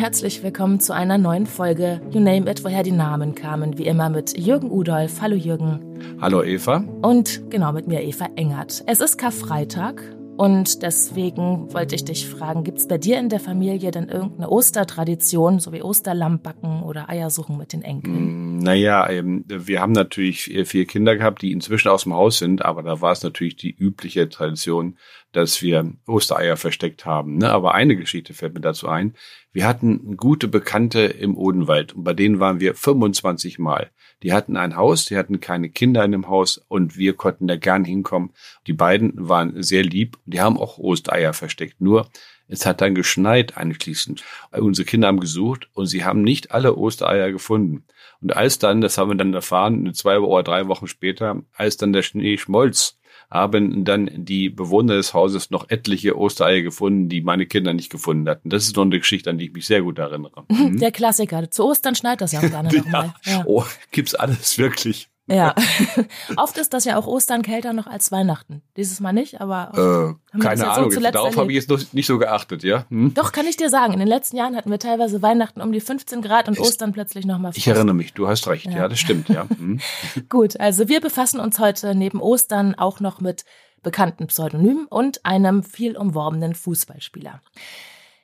herzlich 0.00 0.42
willkommen 0.42 0.80
zu 0.80 0.94
einer 0.94 1.18
neuen 1.18 1.44
Folge 1.44 2.00
You 2.10 2.20
Name 2.20 2.50
It, 2.50 2.64
woher 2.64 2.82
die 2.82 2.90
Namen 2.90 3.34
kamen. 3.34 3.76
Wie 3.76 3.84
immer 3.86 4.08
mit 4.08 4.34
Jürgen 4.34 4.70
Udolf. 4.70 5.20
Hallo 5.20 5.36
Jürgen. 5.36 6.16
Hallo 6.22 6.42
Eva. 6.42 6.82
Und 7.02 7.50
genau 7.50 7.70
mit 7.72 7.86
mir 7.86 8.02
Eva 8.02 8.30
Engert. 8.34 8.82
Es 8.86 9.02
ist 9.02 9.18
Karfreitag 9.18 10.00
und 10.38 10.82
deswegen 10.82 11.70
wollte 11.74 11.96
ich 11.96 12.06
dich 12.06 12.26
fragen, 12.26 12.64
gibt 12.64 12.78
es 12.78 12.88
bei 12.88 12.96
dir 12.96 13.18
in 13.18 13.28
der 13.28 13.40
Familie 13.40 13.90
denn 13.90 14.08
irgendeine 14.08 14.48
Ostertradition, 14.48 15.60
so 15.60 15.70
wie 15.74 15.82
Osterlammbacken 15.82 16.82
oder 16.82 17.10
Eiersuchen 17.10 17.58
mit 17.58 17.74
den 17.74 17.82
Enkeln? 17.82 18.54
Mm, 18.56 18.58
naja, 18.60 19.06
ähm, 19.10 19.44
wir 19.46 19.82
haben 19.82 19.92
natürlich 19.92 20.44
vier 20.64 20.86
Kinder 20.86 21.14
gehabt, 21.14 21.42
die 21.42 21.52
inzwischen 21.52 21.88
aus 21.88 22.04
dem 22.04 22.14
Haus 22.14 22.38
sind, 22.38 22.64
aber 22.64 22.82
da 22.82 23.02
war 23.02 23.12
es 23.12 23.22
natürlich 23.22 23.56
die 23.56 23.76
übliche 23.76 24.30
Tradition, 24.30 24.96
dass 25.32 25.62
wir 25.62 25.92
Ostereier 26.06 26.56
versteckt 26.56 27.04
haben. 27.04 27.38
Ne? 27.38 27.50
Aber 27.50 27.74
eine 27.74 27.96
Geschichte 27.96 28.34
fällt 28.34 28.54
mir 28.54 28.60
dazu 28.60 28.88
ein. 28.88 29.14
Wir 29.52 29.66
hatten 29.66 30.16
gute 30.16 30.48
Bekannte 30.48 31.00
im 31.00 31.36
Odenwald 31.36 31.92
und 31.92 32.04
bei 32.04 32.14
denen 32.14 32.40
waren 32.40 32.60
wir 32.60 32.74
25 32.74 33.58
Mal. 33.58 33.90
Die 34.22 34.32
hatten 34.32 34.56
ein 34.56 34.76
Haus, 34.76 35.06
die 35.06 35.16
hatten 35.16 35.40
keine 35.40 35.70
Kinder 35.70 36.04
in 36.04 36.12
dem 36.12 36.28
Haus 36.28 36.58
und 36.68 36.96
wir 36.96 37.14
konnten 37.14 37.46
da 37.46 37.56
gern 37.56 37.84
hinkommen. 37.84 38.30
Die 38.66 38.72
beiden 38.72 39.12
waren 39.16 39.62
sehr 39.62 39.82
lieb. 39.82 40.18
Die 40.26 40.40
haben 40.40 40.58
auch 40.58 40.78
Ostereier 40.78 41.32
versteckt. 41.32 41.80
Nur 41.80 42.10
es 42.46 42.66
hat 42.66 42.80
dann 42.80 42.94
geschneit 42.94 43.56
anschließend. 43.56 44.24
Unsere 44.50 44.84
Kinder 44.84 45.08
haben 45.08 45.20
gesucht 45.20 45.70
und 45.72 45.86
sie 45.86 46.04
haben 46.04 46.22
nicht 46.22 46.50
alle 46.50 46.76
Ostereier 46.76 47.30
gefunden. 47.30 47.84
Und 48.20 48.36
als 48.36 48.58
dann, 48.58 48.80
das 48.80 48.98
haben 48.98 49.10
wir 49.10 49.16
dann 49.16 49.32
erfahren, 49.32 49.94
zwei 49.94 50.18
oder 50.18 50.42
drei 50.42 50.66
Wochen 50.66 50.88
später, 50.88 51.42
als 51.54 51.76
dann 51.76 51.92
der 51.92 52.02
Schnee 52.02 52.36
schmolz, 52.36 52.99
haben 53.30 53.84
dann 53.84 54.10
die 54.12 54.48
Bewohner 54.48 54.94
des 54.94 55.14
Hauses 55.14 55.50
noch 55.50 55.68
etliche 55.68 56.18
Ostereier 56.18 56.62
gefunden, 56.62 57.08
die 57.08 57.20
meine 57.20 57.46
Kinder 57.46 57.72
nicht 57.72 57.90
gefunden 57.90 58.28
hatten. 58.28 58.50
Das 58.50 58.64
ist 58.64 58.76
noch 58.76 58.84
eine 58.84 58.98
Geschichte, 58.98 59.30
an 59.30 59.38
die 59.38 59.46
ich 59.46 59.52
mich 59.52 59.66
sehr 59.66 59.82
gut 59.82 59.98
erinnere. 59.98 60.44
Mhm. 60.48 60.78
Der 60.78 60.90
Klassiker. 60.90 61.50
Zu 61.50 61.66
Ostern 61.66 61.94
schneit 61.94 62.20
das 62.20 62.32
ja 62.32 62.40
auch 62.40 62.42
gerne 62.50 62.70
nochmal. 62.76 63.14
Ja. 63.24 63.44
Oh, 63.46 63.64
gibt's 63.92 64.14
alles 64.14 64.58
wirklich. 64.58 65.09
Ja, 65.30 65.54
oft 66.36 66.58
ist 66.58 66.74
das 66.74 66.84
ja 66.84 66.98
auch 66.98 67.06
Ostern 67.06 67.42
kälter 67.42 67.72
noch 67.72 67.86
als 67.86 68.10
Weihnachten. 68.10 68.62
Dieses 68.76 68.98
Mal 69.00 69.12
nicht, 69.12 69.40
aber 69.40 70.16
äh, 70.34 70.40
keine 70.40 70.68
Ahnung. 70.68 70.90
So 70.90 71.00
Darauf 71.00 71.36
habe 71.36 71.52
ich 71.52 71.56
jetzt 71.56 71.70
noch 71.70 71.80
nicht 71.92 72.06
so 72.06 72.18
geachtet, 72.18 72.64
ja. 72.64 72.84
Hm? 72.90 73.14
Doch 73.14 73.30
kann 73.32 73.46
ich 73.46 73.56
dir 73.56 73.70
sagen. 73.70 73.92
In 73.92 74.00
den 74.00 74.08
letzten 74.08 74.36
Jahren 74.36 74.56
hatten 74.56 74.70
wir 74.70 74.78
teilweise 74.78 75.22
Weihnachten 75.22 75.60
um 75.60 75.70
die 75.72 75.80
15 75.80 76.20
Grad 76.20 76.48
und 76.48 76.54
ist, 76.54 76.60
Ostern 76.60 76.92
plötzlich 76.92 77.26
noch 77.26 77.38
mal. 77.38 77.52
Ich 77.54 77.68
erinnere 77.68 77.94
mich. 77.94 78.12
Du 78.12 78.26
hast 78.26 78.48
recht. 78.48 78.66
Ja, 78.66 78.72
ja 78.72 78.88
das 78.88 78.98
stimmt. 78.98 79.28
Ja. 79.28 79.46
Hm. 79.48 79.80
Gut, 80.28 80.58
also 80.58 80.88
wir 80.88 81.00
befassen 81.00 81.38
uns 81.38 81.58
heute 81.58 81.94
neben 81.94 82.20
Ostern 82.20 82.74
auch 82.74 82.98
noch 82.98 83.20
mit 83.20 83.44
bekannten 83.82 84.26
Pseudonymen 84.26 84.86
und 84.86 85.24
einem 85.24 85.62
viel 85.62 85.96
umworbenen 85.96 86.54
Fußballspieler. 86.54 87.40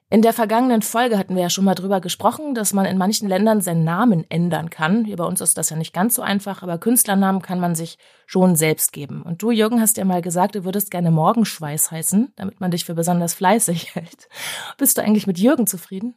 In 0.09 0.23
der 0.23 0.33
vergangenen 0.33 0.83
Folge 0.83 1.19
hatten 1.19 1.35
wir 1.35 1.43
ja 1.43 1.51
schon 1.51 1.65
mal 1.65 1.75
drüber 1.75 2.01
gesprochen, 2.01 2.55
dass 2.55 2.73
man 2.73 2.87
in 2.87 2.97
manchen 2.97 3.29
Ländern 3.29 3.61
seinen 3.61 3.83
Namen 3.83 4.25
ändern 4.29 4.71
kann. 4.71 5.05
Hier 5.05 5.17
bei 5.17 5.25
uns 5.25 5.41
ist 5.41 5.59
das 5.59 5.71
ja 5.71 5.77
nicht 5.77 5.93
ganz 5.93 6.15
so 6.15 6.23
einfach, 6.23 6.63
aber 6.63 6.79
Künstlernamen 6.79 7.43
kann 7.43 7.59
man 7.59 7.75
sich 7.75 7.99
schon 8.25 8.55
selbst 8.55 8.93
geben. 8.93 9.23
Und 9.23 9.43
du, 9.43 9.51
Jürgen, 9.51 9.81
hast 9.81 9.97
ja 9.97 10.05
mal 10.05 10.23
gesagt, 10.23 10.55
du 10.55 10.65
würdest 10.65 10.93
gerne 10.93 11.11
Morgenschweiß 11.11 11.91
heißen, 11.91 12.33
damit 12.37 12.61
man 12.61 12.71
dich 12.71 12.85
für 12.85 12.95
besonders 12.95 13.35
fleißig 13.35 13.95
hält. 13.97 14.29
Bist 14.79 14.97
du 14.97 15.03
eigentlich 15.03 15.27
mit 15.27 15.41
Jürgen 15.41 15.67
zufrieden? 15.67 16.15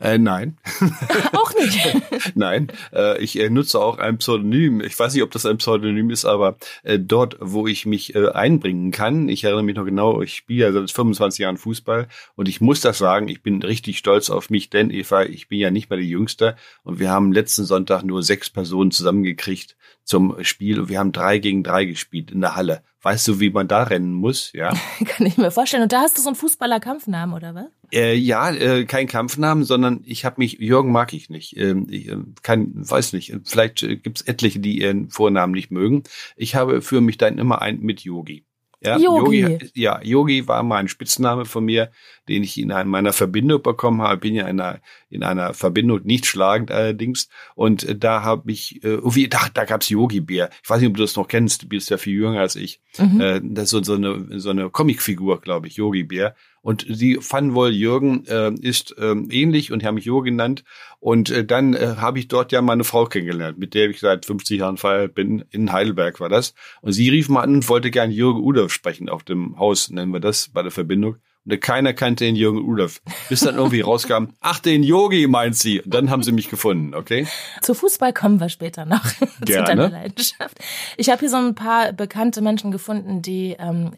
Äh, 0.00 0.16
nein. 0.16 0.56
auch 1.32 1.52
nicht. 1.54 1.78
nein, 2.34 2.68
äh, 2.92 3.22
ich 3.22 3.38
äh, 3.38 3.50
nutze 3.50 3.78
auch 3.78 3.98
ein 3.98 4.16
Pseudonym. 4.16 4.80
Ich 4.80 4.98
weiß 4.98 5.12
nicht, 5.12 5.22
ob 5.22 5.30
das 5.30 5.44
ein 5.44 5.58
Pseudonym 5.58 6.08
ist, 6.08 6.24
aber 6.24 6.56
äh, 6.82 6.98
dort, 6.98 7.36
wo 7.40 7.66
ich 7.66 7.84
mich 7.84 8.14
äh, 8.14 8.30
einbringen 8.30 8.92
kann, 8.92 9.28
ich 9.28 9.44
erinnere 9.44 9.62
mich 9.62 9.76
noch 9.76 9.84
genau, 9.84 10.22
ich 10.22 10.34
spiele 10.34 10.64
ja 10.64 10.72
seit 10.72 10.90
25 10.90 11.40
Jahren 11.40 11.58
Fußball 11.58 12.08
und 12.34 12.48
ich 12.48 12.62
muss 12.62 12.80
das 12.80 12.96
sagen, 12.96 13.28
ich 13.28 13.42
bin 13.42 13.62
richtig 13.62 13.98
stolz 13.98 14.30
auf 14.30 14.48
mich, 14.48 14.70
denn 14.70 14.90
Eva, 14.90 15.24
ich 15.24 15.48
bin 15.48 15.58
ja 15.58 15.70
nicht 15.70 15.90
mehr 15.90 15.98
die 15.98 16.08
Jüngste 16.08 16.56
und 16.82 16.98
wir 16.98 17.10
haben 17.10 17.32
letzten 17.32 17.66
Sonntag 17.66 18.02
nur 18.02 18.22
sechs 18.22 18.48
Personen 18.48 18.92
zusammengekriegt 18.92 19.76
zum 20.04 20.42
Spiel 20.42 20.80
und 20.80 20.88
wir 20.88 20.98
haben 20.98 21.12
drei 21.12 21.38
gegen 21.38 21.62
drei 21.62 21.84
gespielt 21.84 22.30
in 22.30 22.40
der 22.40 22.56
Halle. 22.56 22.82
Weißt 23.02 23.26
du, 23.28 23.40
wie 23.40 23.50
man 23.50 23.66
da 23.66 23.84
rennen 23.84 24.12
muss? 24.12 24.52
Ja. 24.52 24.74
Kann 25.06 25.26
ich 25.26 25.38
mir 25.38 25.50
vorstellen. 25.50 25.82
Und 25.82 25.92
da 25.92 26.02
hast 26.02 26.18
du 26.18 26.22
so 26.22 26.28
einen 26.28 26.36
Fußballer-Kampfnamen, 26.36 27.34
oder 27.34 27.54
was? 27.54 27.66
Äh, 27.92 28.14
ja, 28.14 28.50
äh, 28.50 28.84
kein 28.84 29.06
Kampfnamen, 29.06 29.64
sondern 29.64 30.02
ich 30.04 30.24
habe 30.24 30.36
mich, 30.38 30.58
Jürgen 30.58 30.92
mag 30.92 31.12
ich 31.14 31.30
nicht. 31.30 31.56
Ähm, 31.56 31.86
ich 31.90 32.08
äh, 32.08 32.18
kann, 32.42 32.72
weiß 32.74 33.14
nicht, 33.14 33.34
vielleicht 33.44 33.82
äh, 33.82 33.96
gibt's 33.96 34.22
etliche, 34.22 34.60
die 34.60 34.80
ihren 34.80 35.08
Vornamen 35.08 35.52
nicht 35.52 35.70
mögen. 35.70 36.02
Ich 36.36 36.54
habe 36.54 36.82
für 36.82 37.00
mich 37.00 37.16
dann 37.16 37.38
immer 37.38 37.62
ein 37.62 37.80
mit 37.80 38.00
Yogi. 38.02 38.44
Ja, 38.82 38.96
Yogi. 38.96 39.40
Yogi. 39.40 39.70
Ja, 39.74 40.00
Yogi 40.02 40.48
war 40.48 40.62
mal 40.62 40.78
ein 40.78 40.88
Spitzname 40.88 41.44
von 41.44 41.64
mir, 41.64 41.90
den 42.28 42.42
ich 42.42 42.58
in 42.58 42.68
meiner 42.68 43.12
Verbindung 43.12 43.62
bekommen 43.62 44.00
habe. 44.00 44.16
Bin 44.18 44.34
ja 44.34 44.48
in 44.48 44.60
einer, 44.60 44.80
in 45.10 45.22
einer 45.22 45.52
Verbindung 45.52 46.00
nicht 46.04 46.24
schlagend 46.26 46.70
allerdings. 46.70 47.28
Und 47.54 47.84
äh, 47.84 47.96
da 47.96 48.22
habe 48.22 48.50
ich, 48.50 48.82
äh, 48.82 48.98
wie, 49.02 49.28
da, 49.28 49.48
da 49.52 49.64
gab's 49.64 49.90
Yogi-Bär. 49.90 50.50
Ich 50.62 50.70
weiß 50.70 50.80
nicht, 50.80 50.88
ob 50.88 50.96
du 50.96 51.02
das 51.02 51.16
noch 51.16 51.28
kennst. 51.28 51.62
Du 51.62 51.68
bist 51.68 51.90
ja 51.90 51.98
viel 51.98 52.14
jünger 52.14 52.40
als 52.40 52.56
ich. 52.56 52.80
Mhm. 52.98 53.20
Äh, 53.20 53.40
das 53.44 53.64
ist 53.64 53.70
so, 53.70 53.82
so 53.82 53.94
eine, 53.94 54.40
so 54.40 54.50
eine 54.50 54.70
Comicfigur, 54.70 55.40
glaube 55.40 55.66
ich, 55.66 55.76
Yogi-Bär. 55.76 56.34
Und 56.62 56.86
sie 56.88 57.16
fanden 57.16 57.54
wohl, 57.54 57.70
Jürgen 57.70 58.26
äh, 58.26 58.52
ist 58.60 58.96
äh, 58.98 59.12
ähnlich 59.30 59.72
und 59.72 59.82
haben 59.82 59.94
mich 59.94 60.04
Jürgen 60.04 60.36
genannt. 60.36 60.64
Und 60.98 61.30
äh, 61.30 61.44
dann 61.44 61.74
äh, 61.74 61.96
habe 61.96 62.18
ich 62.18 62.28
dort 62.28 62.52
ja 62.52 62.60
meine 62.60 62.84
Frau 62.84 63.06
kennengelernt, 63.06 63.58
mit 63.58 63.74
der 63.74 63.88
ich 63.88 64.00
seit 64.00 64.26
50 64.26 64.60
Jahren 64.60 64.76
verheiratet 64.76 65.14
bin. 65.14 65.44
In 65.50 65.72
Heidelberg 65.72 66.20
war 66.20 66.28
das. 66.28 66.54
Und 66.82 66.92
sie 66.92 67.08
rief 67.08 67.28
mal 67.28 67.42
an 67.42 67.54
und 67.54 67.68
wollte 67.68 67.90
gern 67.90 68.10
Jürgen 68.10 68.40
Udolf 68.40 68.72
sprechen 68.72 69.08
auf 69.08 69.22
dem 69.22 69.58
Haus, 69.58 69.90
nennen 69.90 70.12
wir 70.12 70.20
das, 70.20 70.48
bei 70.48 70.62
der 70.62 70.70
Verbindung. 70.70 71.16
Und 71.46 71.60
keiner 71.60 71.94
kannte 71.94 72.24
den 72.24 72.36
Jürgen 72.36 72.62
Udolf. 72.62 73.00
Bis 73.28 73.40
dann 73.40 73.56
irgendwie 73.56 73.80
rauskam, 73.80 74.26
ach, 74.40 74.60
den 74.60 74.82
Yogi 74.82 75.26
meint 75.26 75.56
sie. 75.56 75.80
Und 75.80 75.94
dann 75.94 76.10
haben 76.10 76.22
sie 76.22 76.32
mich 76.32 76.50
gefunden, 76.50 76.94
okay? 76.94 77.26
Zu 77.62 77.74
Fußball 77.74 78.12
kommen 78.12 78.40
wir 78.40 78.50
später 78.50 78.84
noch. 78.84 79.02
Gerne. 79.44 79.64
Zu 79.64 79.64
deiner 79.64 79.88
Leidenschaft. 79.88 80.58
Ich 80.98 81.08
habe 81.08 81.20
hier 81.20 81.30
so 81.30 81.36
ein 81.36 81.54
paar 81.54 81.92
bekannte 81.92 82.42
Menschen 82.42 82.70
gefunden, 82.70 83.22
die 83.22 83.56
ähm, 83.58 83.92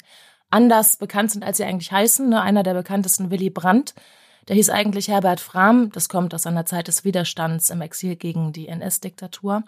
anders 0.53 0.97
bekannt 0.97 1.31
sind, 1.31 1.45
als 1.45 1.57
sie 1.57 1.65
eigentlich 1.65 1.93
heißen. 1.93 2.29
Ne? 2.29 2.41
Einer 2.41 2.63
der 2.63 2.75
bekanntesten, 2.75 3.31
Willy 3.31 3.51
Brandt, 3.51 3.95
der 4.49 4.57
hieß 4.57 4.71
eigentlich 4.71 5.09
Herbert 5.09 5.41
Frahm. 5.41 5.91
Das 5.93 6.09
kommt 6.09 6.35
aus 6.35 6.47
einer 6.47 6.67
Zeit 6.67 6.89
des 6.89 7.05
Widerstands 7.05 7.71
im 7.71 7.81
Exil 7.81 8.17
gegen 8.17 8.53
die 8.53 8.69
NS-Diktatur. 8.69 9.63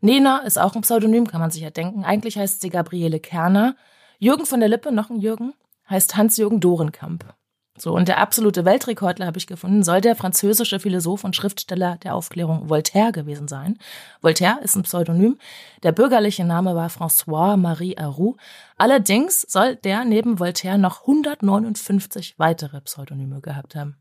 Nena 0.00 0.38
ist 0.38 0.58
auch 0.58 0.74
ein 0.74 0.82
Pseudonym, 0.82 1.26
kann 1.26 1.40
man 1.40 1.50
sich 1.50 1.62
ja 1.62 1.70
denken. 1.70 2.04
Eigentlich 2.04 2.36
heißt 2.36 2.60
sie 2.60 2.70
Gabriele 2.70 3.20
Kerner. 3.20 3.76
Jürgen 4.18 4.46
von 4.46 4.60
der 4.60 4.68
Lippe, 4.68 4.92
noch 4.92 5.10
ein 5.10 5.20
Jürgen, 5.20 5.54
heißt 5.88 6.16
Hans-Jürgen 6.16 6.60
Dorenkamp. 6.60 7.34
So, 7.76 7.92
und 7.92 8.06
der 8.06 8.18
absolute 8.18 8.64
Weltrekordler 8.64 9.26
habe 9.26 9.38
ich 9.38 9.48
gefunden, 9.48 9.82
soll 9.82 10.00
der 10.00 10.14
französische 10.14 10.78
Philosoph 10.78 11.24
und 11.24 11.34
Schriftsteller 11.34 11.98
der 12.04 12.14
Aufklärung 12.14 12.68
Voltaire 12.68 13.10
gewesen 13.10 13.48
sein. 13.48 13.78
Voltaire 14.20 14.60
ist 14.62 14.76
ein 14.76 14.84
Pseudonym. 14.84 15.38
Der 15.82 15.90
bürgerliche 15.90 16.44
Name 16.44 16.76
war 16.76 16.88
François-Marie 16.88 17.98
Aroux. 17.98 18.36
Allerdings 18.76 19.42
soll 19.42 19.74
der 19.74 20.04
neben 20.04 20.38
Voltaire 20.38 20.78
noch 20.78 21.00
159 21.00 22.38
weitere 22.38 22.80
Pseudonyme 22.80 23.40
gehabt 23.40 23.74
haben. 23.74 23.96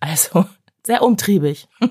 Also, 0.00 0.44
sehr 0.86 1.02
umtriebig. 1.02 1.66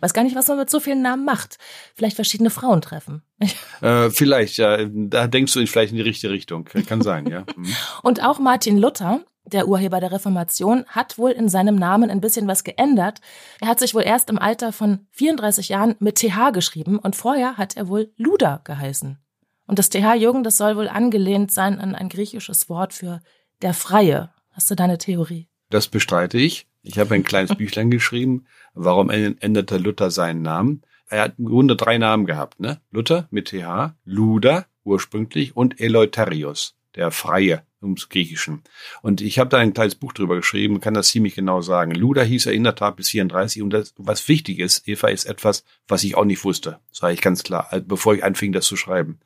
Weiß 0.00 0.14
gar 0.14 0.22
nicht, 0.22 0.36
was 0.36 0.46
man 0.46 0.58
mit 0.58 0.70
so 0.70 0.78
vielen 0.78 1.02
Namen 1.02 1.24
macht. 1.24 1.58
Vielleicht 1.96 2.14
verschiedene 2.14 2.50
Frauen 2.50 2.80
treffen. 2.80 3.22
Äh, 3.82 4.08
vielleicht, 4.08 4.56
ja. 4.56 4.78
Da 4.88 5.26
denkst 5.26 5.52
du 5.52 5.66
vielleicht 5.66 5.90
in 5.90 5.98
die 5.98 6.02
richtige 6.02 6.32
Richtung. 6.32 6.64
Kann 6.64 7.02
sein, 7.02 7.26
ja. 7.26 7.44
Mhm. 7.54 7.76
Und 8.02 8.22
auch 8.22 8.38
Martin 8.38 8.78
Luther 8.78 9.20
der 9.46 9.68
Urheber 9.68 10.00
der 10.00 10.12
Reformation, 10.12 10.84
hat 10.88 11.18
wohl 11.18 11.30
in 11.30 11.48
seinem 11.48 11.76
Namen 11.76 12.10
ein 12.10 12.20
bisschen 12.20 12.46
was 12.48 12.64
geändert. 12.64 13.20
Er 13.60 13.68
hat 13.68 13.78
sich 13.78 13.94
wohl 13.94 14.02
erst 14.02 14.30
im 14.30 14.38
Alter 14.38 14.72
von 14.72 15.06
34 15.12 15.68
Jahren 15.68 15.94
mit 15.98 16.16
TH 16.16 16.52
geschrieben 16.52 16.98
und 16.98 17.16
vorher 17.16 17.56
hat 17.56 17.76
er 17.76 17.88
wohl 17.88 18.12
Luder 18.16 18.60
geheißen. 18.64 19.18
Und 19.66 19.78
das 19.78 19.90
TH 19.90 20.14
Jürgen, 20.14 20.44
das 20.44 20.56
soll 20.56 20.76
wohl 20.76 20.88
angelehnt 20.88 21.50
sein 21.50 21.80
an 21.80 21.94
ein 21.94 22.08
griechisches 22.08 22.68
Wort 22.68 22.92
für 22.92 23.20
der 23.62 23.74
Freie. 23.74 24.30
Hast 24.52 24.70
du 24.70 24.74
deine 24.74 24.98
Theorie? 24.98 25.48
Das 25.70 25.88
bestreite 25.88 26.38
ich. 26.38 26.66
Ich 26.82 26.98
habe 26.98 27.14
ein 27.14 27.24
kleines 27.24 27.54
Büchlein 27.58 27.90
geschrieben. 27.90 28.46
Warum 28.74 29.10
änderte 29.10 29.78
Luther 29.78 30.10
seinen 30.10 30.42
Namen? 30.42 30.82
Er 31.08 31.22
hat 31.22 31.34
im 31.38 31.46
Grunde 31.46 31.76
drei 31.76 31.98
Namen 31.98 32.26
gehabt, 32.26 32.60
ne? 32.60 32.80
Luther 32.90 33.28
mit 33.30 33.48
TH, 33.48 33.94
Luder 34.04 34.66
ursprünglich 34.86 35.56
und 35.56 35.80
Eleutherius, 35.80 36.75
der 36.96 37.10
Freie 37.10 37.62
ums 37.82 38.08
Griechischen. 38.08 38.62
Und 39.02 39.20
ich 39.20 39.38
habe 39.38 39.50
da 39.50 39.58
ein 39.58 39.74
kleines 39.74 39.94
Buch 39.94 40.12
drüber 40.12 40.36
geschrieben, 40.36 40.80
kann 40.80 40.94
das 40.94 41.08
ziemlich 41.08 41.34
genau 41.34 41.60
sagen. 41.60 41.92
Luda 41.92 42.22
hieß 42.22 42.46
er 42.46 42.52
in 42.52 42.64
der 42.64 42.74
Tat 42.74 42.96
bis 42.96 43.10
34 43.10 43.62
und 43.62 43.70
das, 43.70 43.94
was 43.96 44.26
wichtig 44.28 44.58
ist, 44.58 44.88
Eva, 44.88 45.08
ist 45.08 45.26
etwas, 45.26 45.64
was 45.86 46.02
ich 46.04 46.16
auch 46.16 46.24
nicht 46.24 46.44
wusste, 46.44 46.80
sage 46.90 47.14
ich 47.14 47.20
ganz 47.20 47.42
klar, 47.42 47.68
bevor 47.84 48.14
ich 48.14 48.24
anfing, 48.24 48.52
das 48.52 48.66
zu 48.66 48.76
schreiben. 48.76 49.20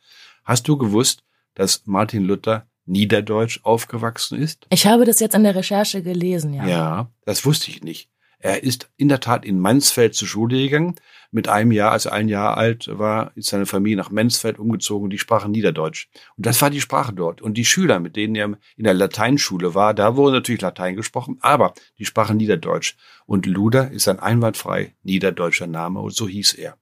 Hast 0.44 0.69
du 0.69 0.76
gewusst, 0.76 1.22
dass 1.55 1.82
Martin 1.87 2.25
Luther 2.25 2.67
niederdeutsch 2.87 3.61
aufgewachsen 3.62 4.38
ist? 4.38 4.67
Ich 4.70 4.87
habe 4.87 5.05
das 5.05 5.20
jetzt 5.20 5.34
in 5.34 5.44
der 5.44 5.55
Recherche 5.55 6.02
gelesen, 6.02 6.52
ja. 6.52 6.67
Ja, 6.67 7.11
das 7.25 7.44
wusste 7.44 7.70
ich 7.70 7.82
nicht. 7.82 8.08
Er 8.43 8.65
ist 8.65 8.91
in 8.97 9.09
der 9.09 9.21
Tat 9.21 9.45
in 9.45 9.61
Mansfeld 9.61 10.15
zur 10.15 10.27
Schule 10.27 10.57
gegangen. 10.57 10.95
Mit 11.31 11.47
einem 11.47 11.73
Jahr, 11.73 11.93
als 11.93 12.07
er 12.07 12.15
ein 12.15 12.29
Jahr 12.29 12.57
alt 12.57 12.89
war, 12.91 13.33
ist 13.37 13.51
seine 13.51 13.67
Familie 13.67 13.99
nach 13.99 14.11
Mansfeld 14.11 14.59
umgezogen. 14.59 15.11
Die 15.11 15.19
sprachen 15.19 15.53
Niederdeutsch. 15.53 16.09
Und 16.39 16.47
das 16.47 16.61
war 16.63 16.71
die 16.71 16.81
Sprache 16.81 17.13
dort. 17.13 17.43
Und 17.43 17.55
die 17.55 17.67
Schüler, 17.67 18.01
mit 18.01 18.17
denen 18.17 18.35
er 18.35 18.47
in 18.77 18.85
der 18.85 18.95
Lateinschule 18.95 19.75
war, 19.75 19.93
da 19.93 20.17
wurde 20.17 20.37
natürlich 20.37 20.63
Latein 20.63 20.97
gesprochen, 20.97 21.37
aber 21.41 21.75
die 21.99 22.07
sprachen 22.07 22.39
Niederdeutsch. 22.39 22.97
Und 23.27 23.45
Luder 23.45 23.91
ist 23.91 24.09
ein 24.09 24.19
einwandfrei 24.19 24.95
niederdeutscher 25.03 25.67
Name 25.67 26.01
und 26.01 26.15
so 26.15 26.27
hieß 26.27 26.55
er. 26.55 26.79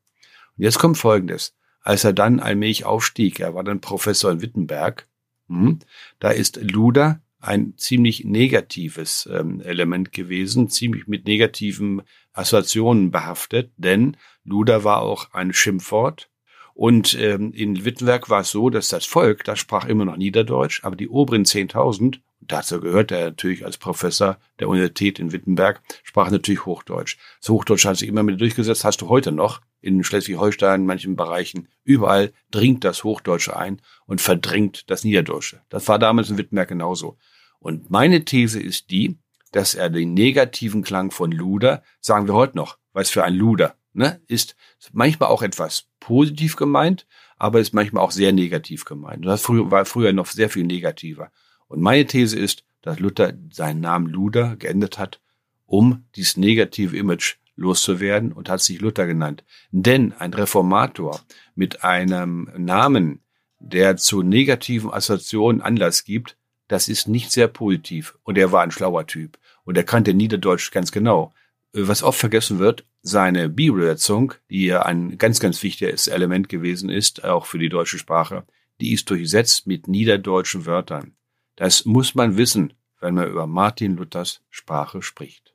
Und 0.56 0.64
jetzt 0.64 0.78
kommt 0.78 0.96
Folgendes. 0.96 1.56
Als 1.80 2.04
er 2.04 2.12
dann 2.12 2.38
allmählich 2.38 2.84
aufstieg, 2.84 3.40
er 3.40 3.54
war 3.54 3.64
dann 3.64 3.80
Professor 3.80 4.30
in 4.30 4.42
Wittenberg, 4.42 5.08
hm, 5.48 5.80
da 6.20 6.30
ist 6.30 6.58
Luder 6.62 7.20
ein 7.40 7.74
ziemlich 7.76 8.24
negatives 8.24 9.28
ähm, 9.32 9.60
Element 9.60 10.12
gewesen, 10.12 10.68
ziemlich 10.68 11.06
mit 11.06 11.26
negativen 11.26 12.02
Assoziationen 12.32 13.10
behaftet, 13.10 13.72
denn 13.76 14.16
Luder 14.44 14.84
war 14.84 15.02
auch 15.02 15.32
ein 15.32 15.52
Schimpfwort. 15.52 16.30
Und 16.74 17.14
ähm, 17.18 17.52
in 17.52 17.84
Wittenberg 17.84 18.30
war 18.30 18.42
es 18.42 18.50
so, 18.50 18.70
dass 18.70 18.88
das 18.88 19.04
Volk, 19.04 19.42
das 19.44 19.58
sprach 19.58 19.86
immer 19.86 20.04
noch 20.04 20.16
Niederdeutsch, 20.16 20.84
aber 20.84 20.94
die 20.94 21.08
oberen 21.08 21.44
10.000, 21.44 22.20
dazu 22.40 22.80
gehört 22.80 23.10
er 23.10 23.26
natürlich 23.26 23.64
als 23.64 23.78
Professor 23.78 24.38
der 24.60 24.68
Universität 24.68 25.18
in 25.18 25.32
Wittenberg, 25.32 25.82
sprach 26.04 26.30
natürlich 26.30 26.66
Hochdeutsch. 26.66 27.16
Das 27.40 27.48
Hochdeutsch 27.50 27.84
hat 27.84 27.96
sich 27.96 28.08
immer 28.08 28.22
mehr 28.22 28.36
durchgesetzt, 28.36 28.84
hast 28.84 29.00
du 29.00 29.08
heute 29.08 29.32
noch 29.32 29.60
in 29.80 30.02
Schleswig-Holstein, 30.02 30.82
in 30.82 30.86
manchen 30.86 31.16
Bereichen, 31.16 31.68
überall 31.84 32.32
dringt 32.50 32.84
das 32.84 33.04
Hochdeutsche 33.04 33.56
ein 33.56 33.80
und 34.06 34.20
verdrängt 34.20 34.90
das 34.90 35.04
Niederdeutsche. 35.04 35.62
Das 35.68 35.88
war 35.88 35.98
damals 35.98 36.30
in 36.30 36.38
Wittenberg 36.38 36.68
genauso. 36.68 37.16
Und 37.58 37.90
meine 37.90 38.24
These 38.24 38.60
ist 38.60 38.90
die, 38.90 39.18
dass 39.52 39.74
er 39.74 39.90
den 39.90 40.14
negativen 40.14 40.82
Klang 40.82 41.10
von 41.10 41.32
Luder, 41.32 41.82
sagen 42.00 42.26
wir 42.26 42.34
heute 42.34 42.56
noch, 42.56 42.78
was 42.92 43.10
für 43.10 43.24
ein 43.24 43.34
Luder, 43.34 43.76
ne, 43.92 44.20
ist 44.26 44.56
manchmal 44.92 45.30
auch 45.30 45.42
etwas 45.42 45.86
positiv 46.00 46.56
gemeint, 46.56 47.06
aber 47.36 47.60
ist 47.60 47.74
manchmal 47.74 48.04
auch 48.04 48.10
sehr 48.10 48.32
negativ 48.32 48.84
gemeint. 48.84 49.24
Das 49.24 49.48
war 49.48 49.84
früher 49.84 50.12
noch 50.12 50.26
sehr 50.26 50.50
viel 50.50 50.64
negativer. 50.64 51.30
Und 51.68 51.80
meine 51.80 52.06
These 52.06 52.38
ist, 52.38 52.64
dass 52.82 52.98
Luther 52.98 53.34
seinen 53.50 53.80
Namen 53.80 54.06
Luder 54.06 54.56
geändert 54.56 54.98
hat, 54.98 55.20
um 55.66 56.04
dieses 56.16 56.36
negative 56.36 56.96
Image 56.96 57.36
loszuwerden 57.58 58.32
und 58.32 58.48
hat 58.48 58.60
sich 58.60 58.80
Luther 58.80 59.06
genannt. 59.06 59.44
Denn 59.70 60.12
ein 60.12 60.32
Reformator 60.32 61.20
mit 61.54 61.84
einem 61.84 62.50
Namen, 62.56 63.20
der 63.58 63.96
zu 63.96 64.22
negativen 64.22 64.92
Assoziationen 64.92 65.60
Anlass 65.60 66.04
gibt, 66.04 66.36
das 66.68 66.88
ist 66.88 67.08
nicht 67.08 67.32
sehr 67.32 67.48
positiv. 67.48 68.16
Und 68.22 68.38
er 68.38 68.52
war 68.52 68.62
ein 68.62 68.70
schlauer 68.70 69.06
Typ. 69.06 69.38
Und 69.64 69.76
er 69.76 69.84
kannte 69.84 70.14
Niederdeutsch 70.14 70.70
ganz 70.70 70.92
genau. 70.92 71.34
Was 71.72 72.02
oft 72.02 72.18
vergessen 72.18 72.58
wird, 72.58 72.84
seine 73.02 73.48
Bibelübersetzung, 73.48 74.34
die 74.50 74.66
ja 74.66 74.82
ein 74.82 75.18
ganz, 75.18 75.40
ganz 75.40 75.62
wichtiges 75.62 76.06
Element 76.06 76.48
gewesen 76.48 76.88
ist, 76.88 77.24
auch 77.24 77.46
für 77.46 77.58
die 77.58 77.68
deutsche 77.68 77.98
Sprache, 77.98 78.44
die 78.80 78.92
ist 78.92 79.10
durchsetzt 79.10 79.66
mit 79.66 79.88
niederdeutschen 79.88 80.66
Wörtern. 80.66 81.14
Das 81.56 81.84
muss 81.84 82.14
man 82.14 82.36
wissen, 82.36 82.74
wenn 83.00 83.14
man 83.14 83.28
über 83.28 83.46
Martin 83.46 83.96
Luthers 83.96 84.42
Sprache 84.50 85.02
spricht. 85.02 85.54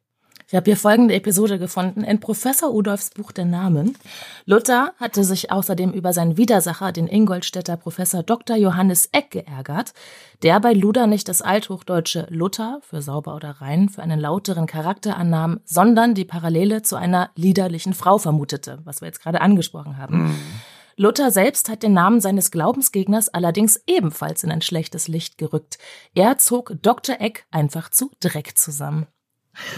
Ich 0.54 0.58
habe 0.58 0.66
hier 0.66 0.78
folgende 0.78 1.16
Episode 1.16 1.58
gefunden 1.58 2.04
in 2.04 2.20
Professor 2.20 2.72
Udolfs 2.72 3.10
Buch 3.10 3.32
der 3.32 3.46
Namen. 3.46 3.98
Luther 4.46 4.94
hatte 5.00 5.24
sich 5.24 5.52
außerdem 5.52 5.92
über 5.94 6.14
seinen 6.14 6.38
Widersacher, 6.38 6.92
den 6.92 7.08
Ingolstädter 7.08 7.76
Professor 7.76 8.22
Dr. 8.22 8.56
Johannes 8.56 9.10
Eck, 9.14 9.32
geärgert, 9.32 9.94
der 10.44 10.60
bei 10.60 10.74
Luder 10.74 11.08
nicht 11.08 11.28
das 11.28 11.42
althochdeutsche 11.42 12.28
Luther 12.30 12.82
für 12.84 13.02
sauber 13.02 13.34
oder 13.34 13.62
rein 13.62 13.90
für 13.90 14.04
einen 14.04 14.20
lauteren 14.20 14.68
Charakter 14.68 15.18
annahm, 15.18 15.60
sondern 15.66 16.14
die 16.14 16.24
Parallele 16.24 16.84
zu 16.84 16.98
einer 16.98 17.32
liederlichen 17.36 17.96
Frau 17.96 18.20
vermutete, 18.20 18.78
was 18.84 19.02
wir 19.02 19.08
jetzt 19.08 19.24
gerade 19.24 19.42
angesprochen 19.42 19.98
haben. 19.98 20.26
Mhm. 20.26 20.36
Luther 20.98 21.32
selbst 21.32 21.68
hat 21.68 21.82
den 21.82 21.94
Namen 21.94 22.22
seines 22.22 22.52
Glaubensgegners 22.52 23.28
allerdings 23.28 23.82
ebenfalls 23.88 24.44
in 24.44 24.52
ein 24.52 24.62
schlechtes 24.62 25.08
Licht 25.08 25.40
gerückt. 25.40 25.80
Er 26.14 26.38
zog 26.38 26.76
Dr. 26.84 27.16
Eck 27.20 27.48
einfach 27.50 27.90
zu 27.90 28.12
Dreck 28.20 28.56
zusammen. 28.56 29.08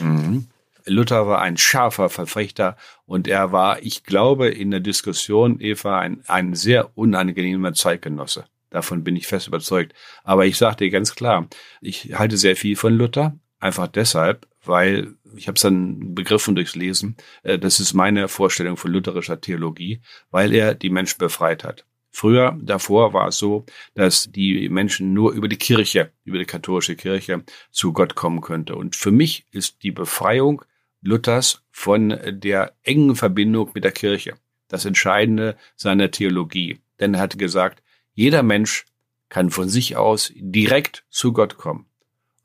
Mhm. 0.02 0.50
Luther 0.86 1.28
war 1.28 1.42
ein 1.42 1.58
scharfer 1.58 2.10
Verfechter 2.10 2.78
und 3.06 3.28
er 3.28 3.52
war, 3.52 3.82
ich 3.82 4.04
glaube, 4.04 4.50
in 4.50 4.72
der 4.72 4.80
Diskussion, 4.80 5.60
Eva, 5.60 6.00
ein, 6.00 6.24
ein 6.28 6.54
sehr 6.54 6.98
unangenehmer 6.98 7.74
Zeitgenosse. 7.74 8.46
Davon 8.70 9.04
bin 9.04 9.16
ich 9.16 9.28
fest 9.28 9.48
überzeugt. 9.48 9.94
Aber 10.24 10.46
ich 10.46 10.58
sage 10.58 10.78
dir 10.78 10.90
ganz 10.90 11.16
klar, 11.16 11.48
ich 11.82 12.16
halte 12.16 12.38
sehr 12.38 12.56
viel 12.56 12.76
von 12.76 12.94
Luther, 12.94 13.38
einfach 13.60 13.88
deshalb, 13.88 14.48
weil 14.64 15.16
ich 15.36 15.48
habe 15.48 15.56
es 15.56 15.62
dann 15.62 16.14
begriffen 16.14 16.56
durchs 16.56 16.76
Lesen, 16.76 17.16
äh, 17.44 17.58
das 17.58 17.80
ist 17.80 17.94
meine 17.94 18.28
Vorstellung 18.28 18.78
von 18.78 18.92
lutherischer 18.92 19.40
Theologie, 19.40 20.02
weil 20.32 20.54
er 20.54 20.76
die 20.76 20.90
Menschen 20.90 21.20
befreit 21.20 21.64
hat. 21.64 21.86
Früher, 22.12 22.58
davor 22.62 23.12
war 23.12 23.28
es 23.28 23.38
so, 23.38 23.66
dass 23.94 24.32
die 24.32 24.70
Menschen 24.70 25.14
nur 25.14 25.34
über 25.34 25.50
die 25.50 25.58
Kirche, 25.58 26.14
über 26.24 26.38
die 26.38 26.46
katholische 26.46 26.96
Kirche 26.96 27.44
zu 27.72 27.92
Gott 27.92 28.16
kommen 28.16 28.40
könnte. 28.40 28.78
Und 28.78 28.96
für 28.96 29.12
mich 29.12 29.46
ist 29.52 29.84
die 29.84 29.92
Befreiung 29.92 30.64
Luthers 31.06 31.62
von 31.72 32.18
der 32.26 32.74
engen 32.84 33.16
Verbindung 33.16 33.70
mit 33.74 33.84
der 33.84 33.92
Kirche. 33.92 34.34
Das 34.68 34.86
Entscheidende 34.86 35.56
seiner 35.76 36.12
Theologie. 36.12 36.80
Denn 37.00 37.14
er 37.14 37.22
hatte 37.22 37.38
gesagt, 37.38 37.84
jeder 38.14 38.44
Mensch 38.44 38.86
kann 39.30 39.52
von 39.52 39.70
sich 39.70 39.96
aus 39.96 40.34
direkt 40.36 41.06
zu 41.10 41.32
Gott 41.32 41.58
kommen. 41.58 41.86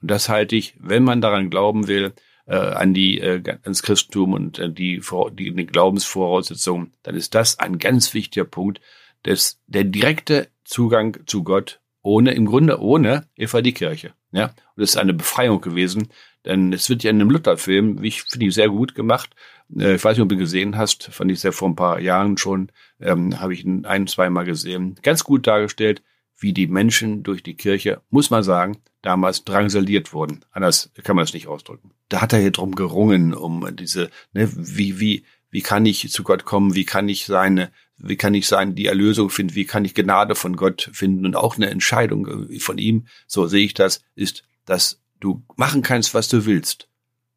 Und 0.02 0.10
das 0.10 0.28
halte 0.28 0.56
ich, 0.56 0.74
wenn 0.78 1.04
man 1.04 1.20
daran 1.20 1.50
glauben 1.50 1.88
will, 1.88 2.12
äh, 2.46 2.56
an 2.56 2.94
die 2.94 3.20
äh, 3.20 3.42
ans 3.62 3.82
Christentum 3.82 4.34
und 4.34 4.58
äh, 4.58 4.70
die, 4.70 5.00
die, 5.32 5.54
die 5.54 5.66
Glaubensvoraussetzungen, 5.66 6.92
dann 7.02 7.14
ist 7.14 7.34
das 7.34 7.58
ein 7.58 7.78
ganz 7.78 8.12
wichtiger 8.12 8.44
Punkt, 8.44 8.80
dass 9.22 9.60
der 9.66 9.84
direkte 9.84 10.48
Zugang 10.64 11.18
zu 11.26 11.44
Gott 11.44 11.80
ohne, 12.02 12.32
im 12.32 12.46
Grunde 12.46 12.80
ohne 12.80 13.26
Eva 13.36 13.60
die 13.62 13.74
Kirche. 13.74 14.14
Ja, 14.32 14.46
und 14.46 14.54
das 14.76 14.90
ist 14.90 14.96
eine 14.96 15.14
Befreiung 15.14 15.60
gewesen, 15.60 16.08
denn 16.44 16.72
es 16.72 16.88
wird 16.88 17.02
ja 17.02 17.10
in 17.10 17.20
einem 17.20 17.30
Luther-Film, 17.30 18.00
wie 18.02 18.08
ich 18.08 18.22
finde 18.22 18.46
ich 18.46 18.54
sehr 18.54 18.68
gut 18.68 18.94
gemacht. 18.94 19.30
Äh, 19.76 19.96
ich 19.96 20.04
weiß 20.04 20.16
nicht, 20.16 20.22
ob 20.22 20.28
du 20.28 20.36
gesehen 20.36 20.76
hast, 20.76 21.04
fand 21.12 21.30
ich 21.30 21.40
sehr 21.40 21.52
vor 21.52 21.68
ein 21.68 21.76
paar 21.76 22.00
Jahren 22.00 22.36
schon, 22.36 22.70
ähm, 23.00 23.40
habe 23.40 23.54
ich 23.54 23.64
ihn 23.64 23.84
ein, 23.84 24.06
zweimal 24.06 24.44
gesehen. 24.44 24.96
Ganz 25.02 25.24
gut 25.24 25.46
dargestellt, 25.46 26.02
wie 26.38 26.52
die 26.52 26.66
Menschen 26.66 27.22
durch 27.22 27.42
die 27.42 27.54
Kirche, 27.54 28.00
muss 28.08 28.30
man 28.30 28.42
sagen, 28.42 28.78
damals 29.02 29.44
drangsaliert 29.44 30.12
wurden. 30.12 30.44
Anders 30.52 30.90
kann 31.04 31.16
man 31.16 31.24
es 31.24 31.34
nicht 31.34 31.48
ausdrücken. 31.48 31.90
Da 32.08 32.22
hat 32.22 32.32
er 32.32 32.38
hier 32.38 32.50
drum 32.50 32.74
gerungen, 32.74 33.34
um 33.34 33.66
diese, 33.76 34.10
ne, 34.32 34.50
wie, 34.54 35.00
wie, 35.00 35.24
wie 35.50 35.62
kann 35.62 35.84
ich 35.84 36.10
zu 36.10 36.22
Gott 36.22 36.44
kommen? 36.44 36.74
Wie 36.74 36.84
kann 36.84 37.08
ich 37.08 37.26
seine, 37.26 37.70
wie 38.02 38.16
kann 38.16 38.34
ich 38.34 38.46
sein, 38.46 38.74
die 38.74 38.86
Erlösung 38.86 39.30
finden? 39.30 39.54
Wie 39.54 39.66
kann 39.66 39.84
ich 39.84 39.94
Gnade 39.94 40.34
von 40.34 40.56
Gott 40.56 40.90
finden? 40.92 41.26
Und 41.26 41.36
auch 41.36 41.56
eine 41.56 41.70
Entscheidung 41.70 42.48
von 42.58 42.78
ihm, 42.78 43.06
so 43.26 43.46
sehe 43.46 43.64
ich 43.64 43.74
das, 43.74 44.00
ist, 44.14 44.44
dass 44.64 45.00
du 45.20 45.42
machen 45.56 45.82
kannst, 45.82 46.14
was 46.14 46.28
du 46.28 46.46
willst. 46.46 46.88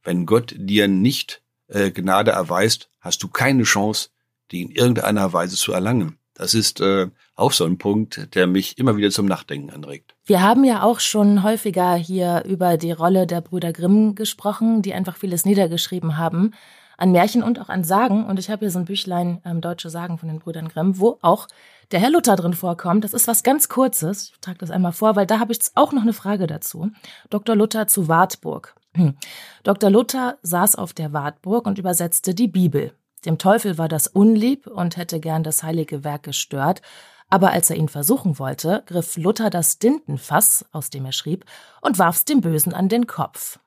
Wenn 0.03 0.25
Gott 0.25 0.53
dir 0.57 0.87
nicht 0.87 1.41
äh, 1.67 1.91
Gnade 1.91 2.31
erweist, 2.31 2.89
hast 2.99 3.23
du 3.23 3.27
keine 3.27 3.63
Chance, 3.63 4.09
die 4.51 4.61
in 4.61 4.71
irgendeiner 4.71 5.33
Weise 5.33 5.55
zu 5.55 5.73
erlangen. 5.73 6.17
Das 6.33 6.53
ist 6.53 6.81
äh, 6.81 7.07
auch 7.35 7.51
so 7.51 7.65
ein 7.65 7.77
Punkt, 7.77 8.35
der 8.35 8.47
mich 8.47 8.77
immer 8.77 8.97
wieder 8.97 9.11
zum 9.11 9.27
Nachdenken 9.27 9.69
anregt. 9.69 10.15
Wir 10.25 10.41
haben 10.41 10.63
ja 10.63 10.81
auch 10.81 10.99
schon 10.99 11.43
häufiger 11.43 11.95
hier 11.95 12.43
über 12.47 12.77
die 12.77 12.91
Rolle 12.91 13.27
der 13.27 13.41
Brüder 13.41 13.71
Grimm 13.71 14.15
gesprochen, 14.15 14.81
die 14.81 14.93
einfach 14.93 15.17
vieles 15.17 15.45
niedergeschrieben 15.45 16.17
haben 16.17 16.53
an 16.97 17.11
Märchen 17.11 17.43
und 17.43 17.59
auch 17.59 17.69
an 17.69 17.83
Sagen. 17.83 18.25
Und 18.25 18.39
ich 18.39 18.49
habe 18.49 18.59
hier 18.59 18.71
so 18.71 18.79
ein 18.79 18.85
Büchlein 18.85 19.41
ähm, 19.45 19.61
Deutsche 19.61 19.89
Sagen 19.89 20.17
von 20.17 20.29
den 20.29 20.39
Brüdern 20.39 20.69
Grimm, 20.69 20.99
wo 20.99 21.17
auch 21.21 21.47
der 21.91 21.99
Herr 21.99 22.09
Luther 22.09 22.35
drin 22.35 22.53
vorkommt. 22.53 23.03
Das 23.03 23.13
ist 23.13 23.27
was 23.27 23.43
ganz 23.43 23.69
Kurzes. 23.69 24.31
Ich 24.33 24.39
trage 24.39 24.57
das 24.59 24.71
einmal 24.71 24.93
vor, 24.93 25.15
weil 25.15 25.25
da 25.25 25.39
habe 25.39 25.53
ich 25.53 25.59
auch 25.75 25.91
noch 25.91 26.01
eine 26.01 26.13
Frage 26.13 26.47
dazu. 26.47 26.91
Dr. 27.29 27.55
Luther 27.55 27.87
zu 27.87 28.07
Wartburg. 28.07 28.75
Hm. 28.95 29.15
Dr. 29.63 29.89
Luther 29.89 30.37
saß 30.43 30.75
auf 30.75 30.93
der 30.93 31.13
Wartburg 31.13 31.65
und 31.65 31.77
übersetzte 31.77 32.33
die 32.33 32.47
Bibel. 32.47 32.93
Dem 33.25 33.37
Teufel 33.37 33.77
war 33.77 33.87
das 33.87 34.07
unlieb 34.07 34.67
und 34.67 34.97
hätte 34.97 35.19
gern 35.19 35.43
das 35.43 35.63
heilige 35.63 36.03
Werk 36.03 36.23
gestört. 36.23 36.81
Aber 37.29 37.51
als 37.51 37.69
er 37.69 37.77
ihn 37.77 37.89
versuchen 37.89 38.37
wollte, 38.37 38.83
griff 38.85 39.17
Luther 39.17 39.49
das 39.49 39.79
Dintenfass, 39.79 40.65
aus 40.71 40.89
dem 40.89 41.05
er 41.05 41.13
schrieb, 41.13 41.45
und 41.81 41.97
warf's 41.97 42.25
dem 42.25 42.41
Bösen 42.41 42.73
an 42.73 42.89
den 42.89 43.07
Kopf. 43.07 43.59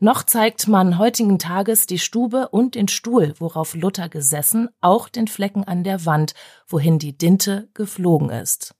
Noch 0.00 0.22
zeigt 0.22 0.68
man 0.68 0.98
heutigen 0.98 1.38
Tages 1.38 1.86
die 1.86 1.98
Stube 1.98 2.48
und 2.48 2.74
den 2.74 2.88
Stuhl, 2.88 3.34
worauf 3.38 3.74
Luther 3.74 4.08
gesessen, 4.08 4.68
auch 4.80 5.08
den 5.08 5.28
Flecken 5.28 5.64
an 5.64 5.84
der 5.84 6.04
Wand, 6.06 6.34
wohin 6.66 6.98
die 6.98 7.16
Dinte 7.16 7.68
geflogen 7.74 8.30
ist. 8.30 8.74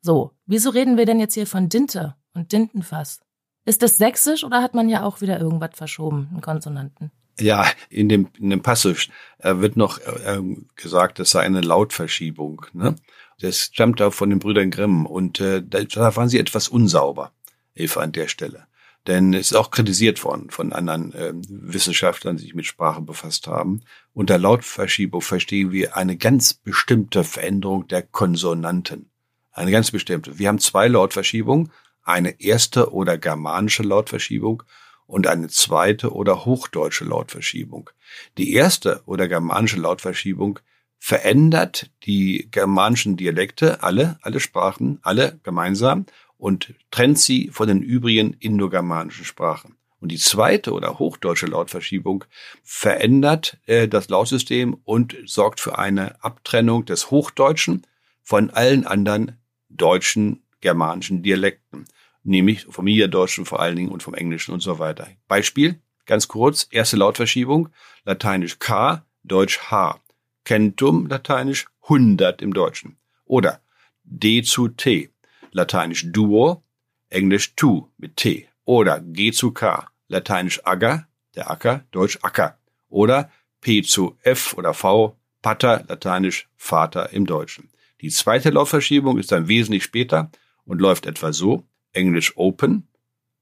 So, 0.00 0.32
wieso 0.46 0.70
reden 0.70 0.96
wir 0.96 1.06
denn 1.06 1.20
jetzt 1.20 1.34
hier 1.34 1.46
von 1.46 1.68
Dinte 1.68 2.14
und 2.34 2.52
Dintenfass? 2.52 3.20
Ist 3.64 3.82
das 3.82 3.96
sächsisch 3.96 4.44
oder 4.44 4.62
hat 4.62 4.74
man 4.74 4.88
ja 4.88 5.04
auch 5.04 5.20
wieder 5.20 5.40
irgendwas 5.40 5.70
verschoben, 5.74 6.28
einen 6.30 6.40
Konsonanten? 6.40 7.10
Ja, 7.40 7.66
in 7.88 8.08
dem, 8.08 8.28
in 8.38 8.50
dem 8.50 8.62
Passage 8.62 9.08
äh, 9.38 9.56
wird 9.56 9.76
noch 9.76 9.98
äh, 9.98 10.40
gesagt, 10.76 11.18
es 11.18 11.30
sei 11.30 11.40
eine 11.40 11.62
Lautverschiebung. 11.62 12.66
Ne? 12.72 12.96
Das 13.40 13.58
stammt 13.58 14.00
auch 14.02 14.14
von 14.14 14.30
den 14.30 14.38
Brüdern 14.38 14.70
Grimm 14.70 15.06
und 15.06 15.40
äh, 15.40 15.62
da 15.62 16.16
waren 16.16 16.28
sie 16.28 16.38
etwas 16.38 16.68
unsauber, 16.68 17.32
Eva, 17.74 18.02
an 18.02 18.12
der 18.12 18.28
Stelle. 18.28 18.66
Denn 19.06 19.34
es 19.34 19.50
ist 19.50 19.56
auch 19.56 19.70
kritisiert 19.70 20.24
worden 20.24 20.50
von 20.50 20.72
anderen 20.72 21.12
äh, 21.12 21.32
Wissenschaftlern, 21.48 22.36
die 22.36 22.44
sich 22.44 22.54
mit 22.54 22.66
Sprache 22.66 23.02
befasst 23.02 23.46
haben. 23.46 23.82
Unter 24.14 24.38
Lautverschiebung 24.38 25.20
verstehen 25.20 25.72
wir 25.72 25.96
eine 25.96 26.16
ganz 26.16 26.54
bestimmte 26.54 27.22
Veränderung 27.22 27.86
der 27.88 28.02
Konsonanten. 28.02 29.10
Eine 29.52 29.70
ganz 29.70 29.90
bestimmte. 29.90 30.38
Wir 30.38 30.48
haben 30.48 30.58
zwei 30.58 30.88
Lautverschiebungen, 30.88 31.70
eine 32.02 32.40
erste 32.40 32.92
oder 32.92 33.18
germanische 33.18 33.82
Lautverschiebung 33.82 34.62
und 35.06 35.26
eine 35.26 35.48
zweite 35.48 36.12
oder 36.12 36.44
hochdeutsche 36.44 37.04
Lautverschiebung. 37.04 37.90
Die 38.38 38.52
erste 38.54 39.02
oder 39.04 39.28
germanische 39.28 39.78
Lautverschiebung 39.78 40.60
verändert 40.98 41.90
die 42.04 42.48
germanischen 42.50 43.18
Dialekte, 43.18 43.82
alle, 43.82 44.18
alle 44.22 44.40
Sprachen, 44.40 44.98
alle 45.02 45.38
gemeinsam 45.42 46.06
und 46.44 46.74
trennt 46.90 47.18
sie 47.18 47.48
von 47.50 47.68
den 47.68 47.80
übrigen 47.80 48.34
indogermanischen 48.34 49.24
Sprachen. 49.24 49.78
Und 49.98 50.12
die 50.12 50.18
zweite 50.18 50.74
oder 50.74 50.98
hochdeutsche 50.98 51.46
Lautverschiebung 51.46 52.26
verändert 52.62 53.56
äh, 53.64 53.88
das 53.88 54.10
Lautsystem 54.10 54.74
und 54.84 55.16
sorgt 55.24 55.58
für 55.58 55.78
eine 55.78 56.22
Abtrennung 56.22 56.84
des 56.84 57.10
Hochdeutschen 57.10 57.86
von 58.22 58.50
allen 58.50 58.86
anderen 58.86 59.38
deutschen 59.70 60.42
germanischen 60.60 61.22
Dialekten, 61.22 61.86
nämlich 62.24 62.66
vom 62.68 62.84
Niederdeutschen 62.84 63.46
vor 63.46 63.60
allen 63.60 63.76
Dingen 63.76 63.90
und 63.90 64.02
vom 64.02 64.12
Englischen 64.12 64.52
und 64.52 64.60
so 64.60 64.78
weiter. 64.78 65.08
Beispiel, 65.26 65.80
ganz 66.04 66.28
kurz, 66.28 66.68
erste 66.70 66.98
Lautverschiebung, 66.98 67.70
lateinisch 68.04 68.58
K, 68.58 69.02
deutsch 69.22 69.60
H. 69.70 69.98
Centum, 70.46 71.06
lateinisch 71.06 71.64
100 71.84 72.42
im 72.42 72.52
Deutschen. 72.52 72.98
Oder 73.24 73.62
D 74.02 74.42
zu 74.42 74.68
T, 74.68 75.08
lateinisch 75.54 76.10
Duo, 76.12 76.62
englisch 77.08 77.54
Tu 77.54 77.88
mit 77.96 78.16
T. 78.16 78.48
Oder 78.64 79.00
G 79.00 79.32
zu 79.32 79.52
K, 79.52 79.88
lateinisch 80.08 80.60
Acker, 80.64 81.06
der 81.34 81.50
Acker, 81.50 81.84
deutsch 81.90 82.18
Acker. 82.22 82.58
Oder 82.88 83.30
P 83.60 83.82
zu 83.82 84.18
F 84.22 84.54
oder 84.54 84.74
V, 84.74 85.16
Pater, 85.40 85.84
lateinisch 85.88 86.48
Vater 86.56 87.12
im 87.12 87.24
Deutschen. 87.26 87.70
Die 88.00 88.10
zweite 88.10 88.50
Lautverschiebung 88.50 89.18
ist 89.18 89.32
dann 89.32 89.48
wesentlich 89.48 89.84
später 89.84 90.30
und 90.64 90.80
läuft 90.80 91.06
etwa 91.06 91.32
so. 91.32 91.64
Englisch 91.92 92.36
open, 92.36 92.88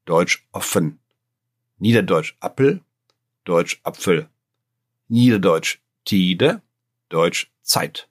Deutsch 0.05 0.47
offen. 0.53 1.01
Niederdeutsch 1.79 2.37
Appel, 2.41 2.83
Deutsch 3.45 3.81
Apfel. 3.83 4.29
Niederdeutsch 5.09 5.79
Tide, 6.05 6.61
Deutsch 7.09 7.51
Zeit. 7.63 8.09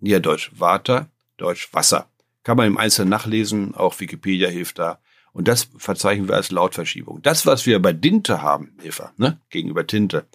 Niederdeutsch 0.00 0.50
Water, 0.54 1.10
Deutsch 1.36 1.72
Wasser. 1.72 2.09
Kann 2.42 2.56
man 2.56 2.66
im 2.66 2.78
Einzelnen 2.78 3.10
nachlesen, 3.10 3.74
auch 3.74 4.00
Wikipedia 4.00 4.48
hilft 4.48 4.78
da. 4.78 5.00
Und 5.32 5.46
das 5.46 5.68
verzeichnen 5.76 6.28
wir 6.28 6.34
als 6.34 6.50
Lautverschiebung. 6.50 7.22
Das, 7.22 7.46
was 7.46 7.66
wir 7.66 7.80
bei 7.80 7.92
Dinte 7.92 8.42
haben, 8.42 8.76
Eva, 8.82 9.12
ne, 9.16 9.40
gegenüber 9.50 9.86
Tinte, 9.86 10.26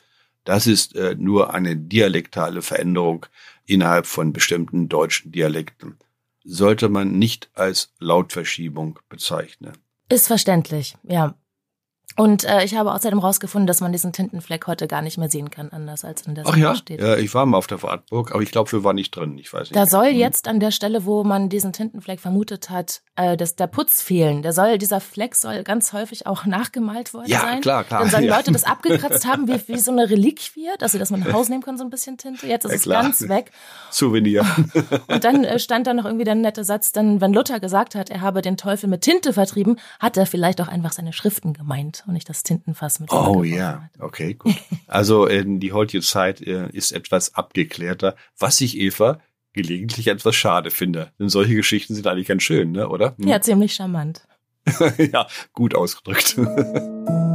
das 0.45 0.67
ist 0.67 0.95
äh, 0.95 1.15
nur 1.17 1.53
eine 1.53 1.75
dialektale 1.75 2.61
Veränderung 2.61 3.25
innerhalb 3.65 4.05
von 4.05 4.31
bestimmten 4.31 4.87
deutschen 4.87 5.31
Dialekten. 5.31 5.97
Sollte 6.43 6.87
man 6.87 7.17
nicht 7.17 7.49
als 7.55 7.91
Lautverschiebung 7.99 8.99
bezeichnen. 9.09 9.73
Ist 10.07 10.27
verständlich, 10.27 10.95
ja. 11.03 11.35
Und 12.17 12.45
äh, 12.45 12.63
ich 12.63 12.75
habe 12.75 12.93
außerdem 12.93 13.19
rausgefunden, 13.19 13.67
dass 13.67 13.81
man 13.81 13.91
diesen 13.91 14.13
Tintenfleck 14.13 14.67
heute 14.67 14.87
gar 14.87 15.01
nicht 15.01 15.17
mehr 15.17 15.29
sehen 15.29 15.49
kann, 15.49 15.69
anders 15.69 16.05
als 16.05 16.21
in 16.21 16.35
der 16.35 16.45
Ach 16.47 16.55
ja? 16.55 16.73
steht. 16.73 17.01
Ja, 17.01 17.17
ich 17.17 17.33
war 17.33 17.45
mal 17.45 17.57
auf 17.57 17.67
der 17.67 17.83
Wartburg, 17.83 18.31
aber 18.31 18.41
ich 18.41 18.51
glaube, 18.51 18.71
wir 18.71 18.85
waren 18.85 18.95
nicht 18.95 19.11
drin. 19.11 19.37
Ich 19.37 19.51
weiß 19.51 19.63
nicht. 19.63 19.75
Da 19.75 19.85
soll 19.85 20.07
jetzt 20.07 20.47
an 20.47 20.61
der 20.61 20.71
Stelle, 20.71 21.05
wo 21.05 21.25
man 21.25 21.49
diesen 21.49 21.73
Tintenfleck 21.73 22.21
vermutet 22.21 22.69
hat, 22.69 23.01
äh, 23.17 23.35
dass 23.35 23.57
der 23.57 23.67
Putz 23.67 24.01
fehlen. 24.01 24.43
Der 24.43 24.53
soll, 24.53 24.77
dieser 24.77 25.01
Fleck 25.01 25.35
soll 25.35 25.63
ganz 25.63 25.91
häufig 25.91 26.25
auch 26.25 26.45
nachgemalt 26.45 27.13
worden 27.13 27.27
ja, 27.27 27.41
sein. 27.41 27.55
Ja, 27.55 27.61
klar, 27.61 27.83
klar. 27.83 28.01
Dann 28.01 28.09
sollen 28.09 28.23
ja. 28.25 28.37
Leute 28.37 28.53
das 28.53 28.63
abgekratzt 28.63 29.27
haben, 29.27 29.49
wie, 29.49 29.59
wie 29.67 29.77
so 29.77 29.91
eine 29.91 30.09
Reliquie, 30.09 30.69
dass 30.79 30.93
sie 30.93 30.99
das 30.99 31.11
mal 31.11 31.17
nach 31.17 31.33
Hause 31.33 31.51
nehmen 31.51 31.63
können, 31.63 31.77
so 31.77 31.83
ein 31.83 31.89
bisschen 31.89 32.17
Tinte. 32.17 32.47
Jetzt 32.47 32.63
ist 32.63 32.85
ja, 32.85 32.99
es 32.99 33.03
ganz 33.03 33.27
weg. 33.27 33.51
Souvenir. 33.91 34.45
Und 35.07 35.23
dann 35.25 35.43
äh, 35.43 35.59
stand 35.59 35.85
da 35.85 35.93
noch 35.93 36.05
irgendwie 36.05 36.25
der 36.25 36.35
nette 36.35 36.63
Satz, 36.63 36.93
denn 36.93 37.19
wenn 37.19 37.33
Luther 37.33 37.59
gesagt 37.59 37.93
hat, 37.93 38.09
er 38.09 38.21
habe 38.21 38.41
den 38.41 38.55
Teufel 38.55 38.87
mit 38.87 39.01
Tinte 39.01 39.33
vertrieben, 39.33 39.77
hat 39.99 40.15
er 40.15 40.25
vielleicht 40.25 40.61
auch 40.61 40.69
einfach 40.69 40.93
seine 40.93 41.11
Schriften 41.11 41.51
gemeint 41.51 42.04
und 42.07 42.13
nicht 42.13 42.29
das 42.29 42.43
Tintenfach 42.43 42.85
was 42.85 42.99
mit 42.99 43.11
Oh 43.11 43.43
ja, 43.43 43.89
okay, 43.99 44.35
gut. 44.35 44.55
Also 44.87 45.27
äh, 45.27 45.43
die 45.45 45.73
heutige 45.73 46.03
Zeit 46.03 46.41
äh, 46.41 46.69
ist 46.69 46.91
etwas 46.91 47.33
abgeklärter, 47.33 48.15
was 48.37 48.61
ich 48.61 48.77
Eva 48.77 49.19
gelegentlich 49.53 50.07
etwas 50.07 50.35
schade 50.35 50.69
finde. 50.69 51.11
Denn 51.19 51.29
solche 51.29 51.55
Geschichten 51.55 51.95
sind 51.95 52.05
eigentlich 52.07 52.27
ganz 52.27 52.43
schön, 52.43 52.73
ne, 52.73 52.89
oder? 52.89 53.15
Hm. 53.17 53.27
Ja, 53.27 53.41
ziemlich 53.41 53.73
charmant. 53.73 54.27
ja, 54.97 55.27
gut 55.53 55.75
ausgedrückt. 55.75 56.37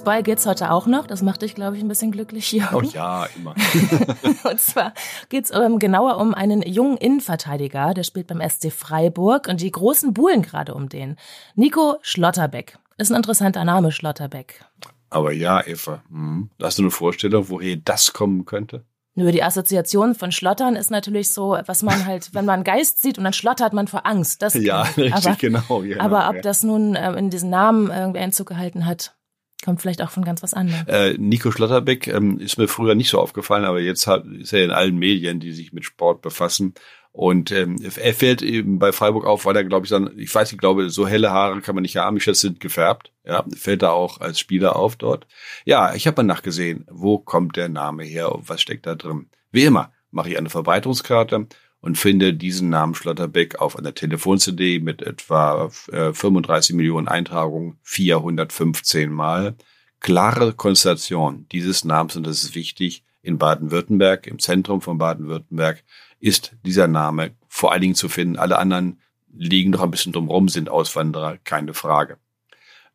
Fußball 0.00 0.22
geht's 0.22 0.46
heute 0.46 0.70
auch 0.70 0.86
noch. 0.86 1.06
Das 1.06 1.20
macht 1.20 1.42
dich, 1.42 1.54
glaube 1.54 1.76
ich, 1.76 1.82
ein 1.82 1.88
bisschen 1.88 2.10
glücklich 2.10 2.46
hier. 2.46 2.70
Oh 2.72 2.80
ja, 2.80 3.26
immer. 3.36 3.54
und 4.50 4.58
zwar 4.58 4.94
geht's 5.28 5.50
ähm, 5.50 5.78
genauer 5.78 6.16
um 6.16 6.32
einen 6.32 6.62
jungen 6.62 6.96
Innenverteidiger, 6.96 7.92
der 7.92 8.02
spielt 8.02 8.28
beim 8.28 8.40
SC 8.40 8.72
Freiburg 8.72 9.46
und 9.46 9.60
die 9.60 9.70
großen 9.70 10.14
buhlen 10.14 10.40
gerade 10.40 10.72
um 10.72 10.88
den. 10.88 11.16
Nico 11.54 11.98
Schlotterbeck. 12.00 12.78
Ist 12.96 13.12
ein 13.12 13.16
interessanter 13.16 13.62
Name, 13.66 13.92
Schlotterbeck. 13.92 14.64
Aber 15.10 15.32
ja, 15.32 15.62
Eva, 15.66 16.02
hm. 16.08 16.48
hast 16.62 16.78
du 16.78 16.84
eine 16.84 16.90
Vorstellung, 16.90 17.50
woher 17.50 17.76
das 17.76 18.14
kommen 18.14 18.46
könnte? 18.46 18.86
Nur 19.16 19.32
die 19.32 19.42
Assoziation 19.42 20.14
von 20.14 20.32
Schlottern 20.32 20.76
ist 20.76 20.90
natürlich 20.90 21.30
so, 21.30 21.58
was 21.66 21.82
man 21.82 22.06
halt, 22.06 22.32
wenn 22.32 22.46
man 22.46 22.54
einen 22.54 22.64
Geist 22.64 23.02
sieht 23.02 23.18
und 23.18 23.24
dann 23.24 23.34
schlottert 23.34 23.74
man 23.74 23.86
vor 23.86 24.06
Angst. 24.06 24.40
Das 24.40 24.54
ja, 24.54 24.80
richtig, 24.82 25.14
aber, 25.14 25.36
genau, 25.36 25.80
genau. 25.82 26.02
Aber 26.02 26.30
ob 26.30 26.36
ja. 26.36 26.40
das 26.40 26.62
nun 26.62 26.94
äh, 26.94 27.12
in 27.18 27.28
diesen 27.28 27.50
Namen 27.50 27.90
irgendwie 27.90 28.20
Einzug 28.20 28.48
gehalten 28.48 28.86
hat, 28.86 29.14
kommt 29.62 29.80
vielleicht 29.80 30.02
auch 30.02 30.10
von 30.10 30.24
ganz 30.24 30.42
was 30.42 30.54
anderem. 30.54 30.86
Äh, 30.86 31.14
Nico 31.18 31.50
Schlotterbeck 31.50 32.06
ähm, 32.08 32.38
ist 32.38 32.58
mir 32.58 32.68
früher 32.68 32.94
nicht 32.94 33.10
so 33.10 33.20
aufgefallen, 33.20 33.64
aber 33.64 33.80
jetzt 33.80 34.06
hat, 34.06 34.24
ist 34.26 34.52
er 34.52 34.64
in 34.64 34.70
allen 34.70 34.96
Medien, 34.96 35.40
die 35.40 35.52
sich 35.52 35.72
mit 35.72 35.84
Sport 35.84 36.22
befassen. 36.22 36.74
Und 37.12 37.50
ähm, 37.50 37.76
er 37.82 38.14
fällt 38.14 38.40
eben 38.40 38.78
bei 38.78 38.92
Freiburg 38.92 39.26
auf, 39.26 39.44
weil 39.44 39.56
er, 39.56 39.64
glaube 39.64 39.84
ich, 39.84 39.90
dann, 39.90 40.16
ich 40.16 40.32
weiß 40.32 40.52
nicht, 40.52 40.60
glaube, 40.60 40.90
so 40.90 41.08
helle 41.08 41.30
Haare 41.30 41.60
kann 41.60 41.74
man 41.74 41.82
nicht 41.82 41.96
haben, 41.96 42.16
ich 42.16 42.22
schätze, 42.22 42.42
sind 42.42 42.60
gefärbt. 42.60 43.12
Ja, 43.24 43.44
fällt 43.56 43.82
er 43.82 43.94
auch 43.94 44.20
als 44.20 44.38
Spieler 44.38 44.76
auf 44.76 44.96
dort. 44.96 45.26
Ja, 45.64 45.94
ich 45.94 46.06
habe 46.06 46.22
mal 46.22 46.34
nachgesehen, 46.34 46.86
wo 46.88 47.18
kommt 47.18 47.56
der 47.56 47.68
Name 47.68 48.04
her 48.04 48.32
und 48.32 48.48
was 48.48 48.62
steckt 48.62 48.86
da 48.86 48.94
drin. 48.94 49.28
Wie 49.50 49.64
immer 49.64 49.92
mache 50.12 50.30
ich 50.30 50.38
eine 50.38 50.50
Verbreitungskarte 50.50 51.48
und 51.80 51.96
finde 51.96 52.34
diesen 52.34 52.68
Namen 52.68 52.94
Schlotterbeck 52.94 53.60
auf 53.60 53.76
einer 53.76 53.94
Telefon-CD 53.94 54.80
mit 54.80 55.02
etwa 55.02 55.70
äh, 55.90 56.12
35 56.12 56.76
Millionen 56.76 57.08
Eintragungen, 57.08 57.78
415 57.82 59.10
Mal. 59.10 59.54
Klare 60.00 60.52
Konstellation 60.52 61.46
dieses 61.52 61.84
Namens, 61.84 62.16
und 62.16 62.26
das 62.26 62.42
ist 62.42 62.54
wichtig, 62.54 63.04
in 63.22 63.38
Baden-Württemberg, 63.38 64.26
im 64.26 64.38
Zentrum 64.38 64.80
von 64.80 64.98
Baden-Württemberg, 64.98 65.82
ist 66.20 66.56
dieser 66.64 66.86
Name 66.86 67.32
vor 67.48 67.72
allen 67.72 67.82
Dingen 67.82 67.94
zu 67.94 68.08
finden. 68.08 68.36
Alle 68.36 68.58
anderen 68.58 69.00
liegen 69.32 69.70
noch 69.70 69.82
ein 69.82 69.90
bisschen 69.90 70.12
drumherum, 70.12 70.48
sind 70.48 70.68
Auswanderer, 70.68 71.38
keine 71.38 71.74
Frage. 71.74 72.18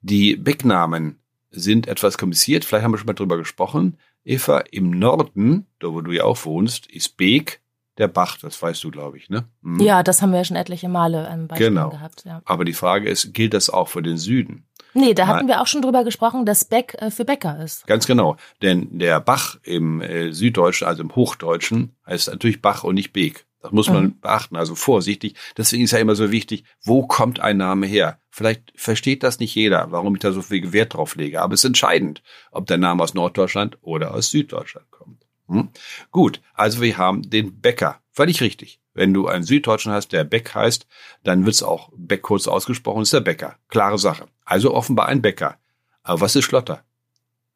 Die 0.01 0.35
Becknamen 0.35 1.19
sind 1.49 1.87
etwas 1.87 2.17
kompliziert, 2.17 2.65
vielleicht 2.65 2.83
haben 2.83 2.91
wir 2.91 2.97
schon 2.97 3.07
mal 3.07 3.13
drüber 3.13 3.37
gesprochen. 3.37 3.97
Eva, 4.23 4.59
im 4.71 4.91
Norden, 4.91 5.67
da 5.79 5.93
wo 5.93 6.01
du 6.01 6.11
ja 6.11 6.23
auch 6.23 6.45
wohnst, 6.45 6.87
ist 6.87 7.17
Beek 7.17 7.61
der 7.97 8.07
Bach, 8.07 8.37
das 8.37 8.61
weißt 8.61 8.83
du, 8.83 8.91
glaube 8.91 9.17
ich, 9.17 9.29
ne? 9.29 9.45
Hm. 9.63 9.79
Ja, 9.79 10.03
das 10.03 10.21
haben 10.21 10.31
wir 10.31 10.39
ja 10.39 10.43
schon 10.43 10.57
etliche 10.57 10.89
Male 10.89 11.29
im 11.33 11.47
Beispiel 11.47 11.69
genau. 11.69 11.89
gehabt. 11.89 12.23
Ja. 12.25 12.41
Aber 12.45 12.65
die 12.65 12.73
Frage 12.73 13.09
ist, 13.09 13.33
gilt 13.33 13.53
das 13.53 13.69
auch 13.69 13.87
für 13.87 14.01
den 14.01 14.17
Süden? 14.17 14.65
Nee, 14.97 15.13
da 15.13 15.27
hatten 15.27 15.49
wir 15.49 15.61
auch 15.61 15.67
schon 15.67 15.81
drüber 15.81 16.05
gesprochen, 16.05 16.45
dass 16.45 16.63
Beck 16.63 16.95
äh, 16.99 17.11
für 17.11 17.25
Bäcker 17.25 17.61
ist. 17.61 17.85
Ganz 17.85 18.07
genau. 18.07 18.37
Denn 18.61 18.97
der 18.97 19.19
Bach 19.19 19.57
im 19.63 20.01
äh, 20.01 20.31
Süddeutschen, 20.31 20.87
also 20.87 21.03
im 21.03 21.13
Hochdeutschen, 21.13 21.97
heißt 22.07 22.29
natürlich 22.29 22.61
Bach 22.61 22.85
und 22.85 22.95
nicht 22.95 23.11
Beek. 23.11 23.45
Das 23.61 23.71
muss 23.71 23.89
man 23.89 24.03
mhm. 24.03 24.19
beachten, 24.21 24.55
also 24.55 24.75
vorsichtig. 24.75 25.35
Deswegen 25.57 25.83
ist 25.83 25.91
ja 25.91 25.97
immer 25.97 26.15
so 26.15 26.31
wichtig, 26.31 26.65
wo 26.83 27.07
kommt 27.07 27.39
ein 27.39 27.57
Name 27.57 27.87
her? 27.87 28.19
Vielleicht 28.29 28.71
versteht 28.75 29.23
das 29.23 29.39
nicht 29.39 29.55
jeder, 29.55 29.91
warum 29.91 30.15
ich 30.15 30.21
da 30.21 30.31
so 30.31 30.43
viel 30.43 30.71
Wert 30.71 30.93
drauf 30.93 31.15
lege. 31.15 31.41
Aber 31.41 31.55
es 31.55 31.61
ist 31.61 31.69
entscheidend, 31.69 32.21
ob 32.51 32.67
der 32.67 32.77
Name 32.77 33.01
aus 33.01 33.15
Norddeutschland 33.15 33.79
oder 33.81 34.13
aus 34.13 34.29
Süddeutschland 34.29 34.91
kommt. 34.91 35.24
Hm? 35.47 35.69
Gut, 36.11 36.41
also 36.53 36.81
wir 36.81 36.97
haben 36.97 37.29
den 37.29 37.59
Bäcker. 37.61 38.01
Völlig 38.11 38.41
richtig. 38.41 38.79
Wenn 38.93 39.13
du 39.13 39.27
einen 39.27 39.43
Süddeutschen 39.43 39.91
hast, 39.91 40.13
der 40.13 40.23
Beck 40.23 40.55
heißt, 40.55 40.87
dann 41.23 41.45
wird 41.45 41.55
es 41.55 41.63
auch 41.63 41.89
Beck 41.95 42.21
kurz 42.21 42.47
ausgesprochen, 42.47 43.01
ist 43.01 43.13
der 43.13 43.19
Bäcker. 43.19 43.57
Klare 43.67 43.97
Sache. 43.97 44.27
Also 44.45 44.73
offenbar 44.73 45.07
ein 45.07 45.21
Bäcker. 45.21 45.57
Aber 46.01 46.21
was 46.21 46.35
ist 46.35 46.45
Schlotter? 46.45 46.83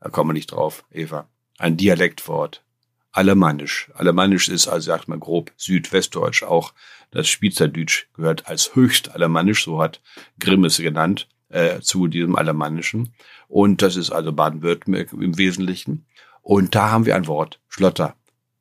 Da 0.01 0.09
kommen 0.09 0.29
wir 0.29 0.33
nicht 0.33 0.51
drauf, 0.51 0.85
Eva. 0.91 1.29
Ein 1.57 1.77
Dialektwort. 1.77 2.63
Alemannisch. 3.11 3.89
Alemannisch 3.95 4.49
ist 4.49 4.67
also, 4.67 4.87
sagt 4.87 5.07
man 5.07 5.19
grob, 5.19 5.51
Südwestdeutsch. 5.55 6.43
Auch 6.43 6.73
das 7.11 7.27
Spiezerdeutsch 7.27 8.07
gehört 8.13 8.47
als 8.47 8.75
höchst 8.75 9.11
Alemannisch, 9.11 9.63
so 9.63 9.81
hat 9.81 10.01
Grimm 10.39 10.65
es 10.65 10.77
genannt, 10.77 11.27
äh, 11.49 11.79
zu 11.79 12.07
diesem 12.07 12.35
Alemannischen. 12.35 13.13
Und 13.47 13.81
das 13.81 13.95
ist 13.95 14.11
also 14.11 14.31
Baden-Württemberg 14.31 15.13
im 15.13 15.37
Wesentlichen. 15.37 16.05
Und 16.41 16.75
da 16.75 16.91
haben 16.91 17.05
wir 17.05 17.15
ein 17.15 17.27
Wort, 17.27 17.58
Schlotter. 17.69 18.15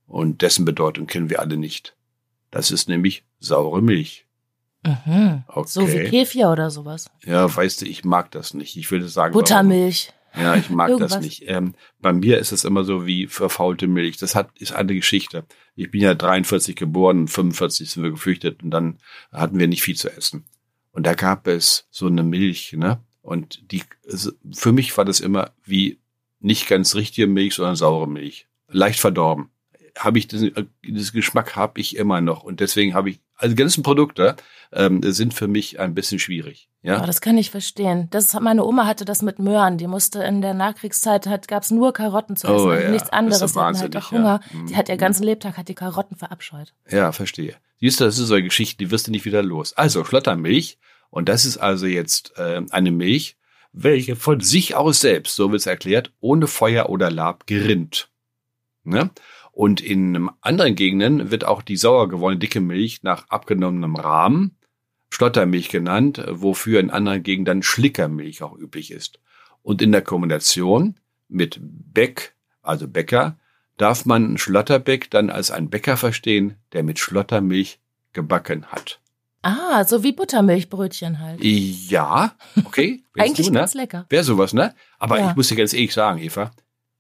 Und 0.07 0.43
dessen 0.43 0.65
Bedeutung 0.65 1.07
kennen 1.07 1.29
wir 1.29 1.41
alle 1.41 1.57
nicht. 1.57 1.97
Das 2.51 2.71
ist 2.71 2.89
nämlich 2.89 3.25
saure 3.41 3.83
Milch. 3.83 4.27
Mhm. 4.87 5.43
Okay. 5.49 5.69
So 5.69 5.89
wie 5.89 6.05
Kefir 6.05 6.51
oder 6.51 6.71
sowas. 6.71 7.11
Ja, 7.25 7.55
weißt 7.55 7.83
du, 7.83 7.87
ich 7.87 8.05
mag 8.05 8.31
das 8.31 8.55
nicht. 8.55 8.77
Ich 8.77 8.91
würde 8.91 9.09
sagen. 9.09 9.33
Buttermilch. 9.33 10.09
Warum? 10.09 10.19
Ja, 10.45 10.55
ich 10.57 10.71
mag 10.71 10.97
das 10.99 11.21
nicht. 11.21 11.49
Ähm, 11.49 11.75
bei 12.01 12.13
mir 12.13 12.39
ist 12.39 12.53
es 12.53 12.65
immer 12.65 12.85
so 12.85 13.07
wie 13.07 13.27
verfaulte 13.27 13.87
Milch. 13.87 14.19
Das 14.19 14.35
hat, 14.35 14.51
ist 14.59 14.73
eine 14.73 14.95
Geschichte. 14.95 15.45
Ich 15.75 15.91
bin 15.91 16.01
ja 16.01 16.15
43 16.15 16.77
geboren, 16.77 17.29
45 17.29 17.91
sind 17.91 18.03
wir 18.03 18.11
geflüchtet 18.11 18.63
und 18.63 18.71
dann 18.71 18.99
hatten 19.33 19.59
wir 19.59 19.69
nicht 19.69 19.83
viel 19.83 19.97
zu 19.97 20.11
essen. 20.11 20.45
Und 20.93 21.07
da 21.07 21.15
gab 21.15 21.47
es 21.47 21.87
so 21.91 22.07
eine 22.07 22.23
Milch, 22.23 22.73
ne? 22.75 23.01
Und 23.23 23.71
die, 23.73 23.83
für 24.53 24.73
mich 24.73 24.97
war 24.97 25.05
das 25.05 25.21
immer 25.21 25.53
wie 25.65 25.99
nicht 26.41 26.69
ganz 26.69 26.95
richtige 26.95 27.27
Milch, 27.27 27.55
sondern 27.55 27.77
saure 27.77 28.09
Milch. 28.09 28.47
Leicht 28.71 29.01
verdorben. 29.01 29.51
Habe 29.97 30.19
ich 30.19 30.29
diesen, 30.29 30.53
diesen 30.85 31.13
Geschmack 31.13 31.57
habe 31.57 31.81
ich 31.81 31.97
immer 31.97 32.21
noch. 32.21 32.45
Und 32.45 32.61
deswegen 32.61 32.95
habe 32.95 33.11
ich, 33.11 33.21
also 33.37 33.55
die 33.55 33.61
ganzen 33.61 33.83
Produkte 33.83 34.37
ähm, 34.73 35.01
sind 35.03 35.35
für 35.35 35.49
mich 35.49 35.81
ein 35.81 35.95
bisschen 35.95 36.19
schwierig. 36.19 36.69
Ja, 36.83 37.03
oh, 37.03 37.07
das 37.07 37.21
kann 37.21 37.37
ich 37.37 37.51
verstehen. 37.51 38.09
Das 38.11 38.33
meine 38.35 38.65
Oma 38.65 38.87
hatte 38.87 39.05
das 39.05 39.23
mit 39.23 39.41
Möhren. 39.41 39.79
Die 39.79 39.89
musste 39.89 40.23
in 40.23 40.41
der 40.41 40.55
Nachkriegszeit 40.55 41.27
hat 41.27 41.49
gab's 41.49 41.71
nur 41.71 41.93
Karotten 41.93 42.37
zu 42.37 42.47
essen, 42.47 42.67
oh, 42.67 42.73
ja. 42.73 42.91
nichts 42.91 43.11
anderes. 43.11 43.53
Die 43.53 43.59
hatten 43.59 43.79
halt 43.81 43.97
auch 43.97 44.13
Hunger. 44.13 44.41
Ja. 44.53 44.65
Die 44.69 44.77
hat 44.77 44.89
ihr 44.89 44.95
mhm. 44.95 45.01
ganzen 45.01 45.25
Lebtag 45.25 45.57
hat 45.57 45.69
die 45.69 45.75
Karotten 45.75 46.17
verabscheut. 46.17 46.75
Ja, 46.89 47.11
verstehe. 47.11 47.57
Siehst 47.81 48.01
du, 48.01 48.05
das 48.05 48.19
ist 48.19 48.29
so 48.29 48.35
eine 48.35 48.45
Geschichte, 48.45 48.79
die 48.79 48.91
wirst 48.91 49.09
du 49.09 49.11
nicht 49.11 49.25
wieder 49.25 49.43
los. 49.43 49.73
Also 49.73 50.05
Schlottermilch. 50.05 50.79
Und 51.11 51.29
das 51.29 51.45
ist 51.45 51.57
also 51.57 51.87
jetzt 51.87 52.35
äh, 52.37 52.61
eine 52.71 52.91
Milch, 52.91 53.37
welche 53.73 54.17
von 54.17 54.41
sich 54.41 54.75
aus 54.75 55.01
selbst, 55.01 55.37
so 55.37 55.51
wird 55.51 55.61
es 55.61 55.67
erklärt, 55.67 56.13
ohne 56.21 56.47
Feuer 56.47 56.89
oder 56.89 57.11
Lab 57.11 57.47
gerinnt. 57.47 58.09
Ne? 58.89 59.11
Und 59.53 59.81
in 59.81 60.31
anderen 60.41 60.75
Gegenden 60.75 61.31
wird 61.31 61.45
auch 61.45 61.63
die 61.63 61.77
sauer 61.77 62.09
gewonnene 62.09 62.39
dicke 62.39 62.61
Milch 62.61 63.03
nach 63.03 63.29
abgenommenem 63.29 63.97
Rahmen 63.97 64.57
Schlottermilch 65.11 65.69
genannt, 65.69 66.23
wofür 66.29 66.81
in 66.81 66.91
anderen 66.91 67.23
Gegenden 67.23 67.63
Schlickermilch 67.63 68.43
auch 68.43 68.57
üblich 68.57 68.91
ist. 68.91 69.21
Und 69.63 69.83
in 69.83 69.93
der 69.93 70.03
Kombination 70.03 70.97
mit 71.29 71.59
Beck, 71.61 72.35
also 72.63 72.87
Bäcker, 72.89 73.39
darf 73.79 74.05
man 74.05 74.39
Schlotterbeck 74.39 75.11
dann 75.11 75.31
als 75.31 75.51
ein 75.51 75.71
Bäcker 75.71 75.97
verstehen, 75.97 76.57
der 76.73 76.83
mit 76.83 76.99
Schlottermilch 76.99 77.81
gebacken 78.13 78.67
hat. 78.67 79.01
Ah, 79.43 79.85
so 79.85 80.03
wie 80.03 80.13
Buttermilchbrötchen 80.13 81.21
halt. 81.21 81.43
Ja, 81.43 82.35
okay. 82.65 83.03
Eigentlich 83.17 83.47
du, 83.47 83.53
ne? 83.53 83.61
ganz 83.61 83.75
lecker. 83.75 84.07
Wäre 84.09 84.25
sowas, 84.25 84.53
ne? 84.53 84.75
Aber 84.99 85.19
ja. 85.19 85.31
ich 85.31 85.37
muss 85.37 85.49
dir 85.49 85.57
ganz 85.57 85.73
ehrlich 85.73 85.95
sagen, 85.95 86.21
Eva, 86.21 86.51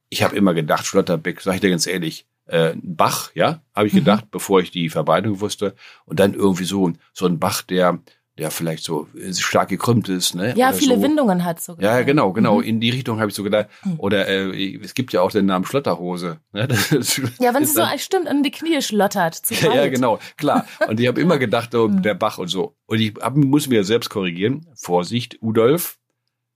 ich 0.09 0.23
habe 0.23 0.37
immer 0.37 0.55
gedacht, 0.55 0.87
Schlotterbeck, 0.87 1.41
sag 1.41 1.57
ich 1.57 1.61
dir 1.61 1.71
ganz 1.71 1.87
ehrlich, 1.87 2.27
äh, 2.47 2.73
Bach, 2.83 3.31
ja, 3.35 3.61
habe 3.75 3.87
ich 3.87 3.93
mhm. 3.93 3.99
gedacht, 3.99 4.31
bevor 4.31 4.61
ich 4.61 4.71
die 4.71 4.88
Verbreitung 4.88 5.41
wusste. 5.41 5.75
Und 6.07 6.19
dann 6.19 6.35
irgendwie 6.35 6.65
so, 6.65 6.93
so 7.12 7.27
ein 7.27 7.38
Bach, 7.38 7.62
der 7.62 8.00
der 8.38 8.50
vielleicht 8.50 8.85
so 8.85 9.09
stark 9.33 9.69
gekrümmt 9.69 10.09
ist, 10.09 10.35
ne? 10.35 10.55
Ja, 10.57 10.69
Oder 10.69 10.79
viele 10.79 10.97
so. 10.97 11.03
Windungen 11.03 11.45
hat 11.45 11.61
so. 11.61 11.77
Ja, 11.81 12.03
genau, 12.03 12.33
genau. 12.33 12.59
Mhm. 12.59 12.62
In 12.62 12.81
die 12.81 12.91
Richtung 12.91 13.19
habe 13.19 13.31
ich 13.31 13.35
so 13.35 13.43
gedacht. 13.43 13.67
Mhm. 13.85 13.99
Oder 13.99 14.29
äh, 14.29 14.77
es 14.77 14.95
gibt 14.95 15.12
ja 15.12 15.23
auch 15.23 15.33
den 15.33 15.47
Namen 15.47 15.65
Schlotterhose. 15.65 16.38
Ne? 16.53 16.69
ja, 17.41 17.53
wenn 17.53 17.65
sie 17.65 17.75
so 17.75 17.83
stimmt 17.97 18.29
an 18.29 18.43
die 18.43 18.50
Knie 18.50 18.81
schlottert. 18.81 19.35
Zu 19.35 19.55
ja, 19.67 19.75
ja, 19.75 19.88
genau, 19.88 20.21
klar. 20.37 20.67
Und 20.87 21.00
ich 21.00 21.09
habe 21.09 21.21
immer 21.21 21.38
gedacht, 21.38 21.73
so, 21.73 21.88
mhm. 21.88 22.03
der 22.03 22.15
Bach 22.15 22.38
und 22.38 22.49
so. 22.49 22.77
Und 22.87 23.00
ich 23.00 23.15
hab, 23.21 23.37
muss 23.37 23.69
mir 23.69 23.83
selbst 23.85 24.09
korrigieren. 24.09 24.67
Vorsicht, 24.77 25.38
Udolf, 25.43 25.99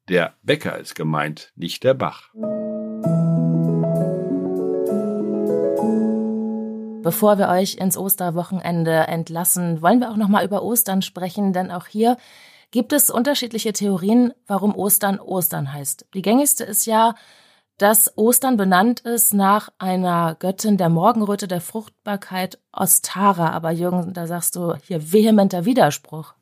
der 0.08 0.34
Bäcker 0.42 0.78
ist 0.78 0.94
gemeint, 0.94 1.52
nicht 1.56 1.82
der 1.82 1.94
Bach. 1.94 2.30
Bevor 7.02 7.38
wir 7.38 7.48
euch 7.48 7.76
ins 7.76 7.96
Osterwochenende 7.96 8.92
entlassen, 8.92 9.82
wollen 9.82 10.00
wir 10.00 10.10
auch 10.10 10.16
noch 10.16 10.28
mal 10.28 10.44
über 10.44 10.62
Ostern 10.62 11.02
sprechen, 11.02 11.52
denn 11.52 11.70
auch 11.70 11.86
hier 11.86 12.16
gibt 12.70 12.92
es 12.92 13.10
unterschiedliche 13.10 13.72
Theorien, 13.72 14.32
warum 14.46 14.74
Ostern 14.74 15.18
Ostern 15.18 15.72
heißt. 15.72 16.06
Die 16.14 16.22
gängigste 16.22 16.64
ist 16.64 16.86
ja, 16.86 17.14
dass 17.78 18.16
Ostern 18.16 18.56
benannt 18.56 19.00
ist 19.00 19.34
nach 19.34 19.70
einer 19.78 20.36
Göttin 20.38 20.76
der 20.76 20.88
Morgenröte 20.88 21.48
der 21.48 21.60
Fruchtbarkeit 21.60 22.58
Ostara. 22.72 23.50
Aber 23.50 23.72
Jürgen, 23.72 24.12
da 24.12 24.26
sagst 24.26 24.56
du 24.56 24.74
hier 24.86 25.12
vehementer 25.12 25.64
Widerspruch. 25.64 26.34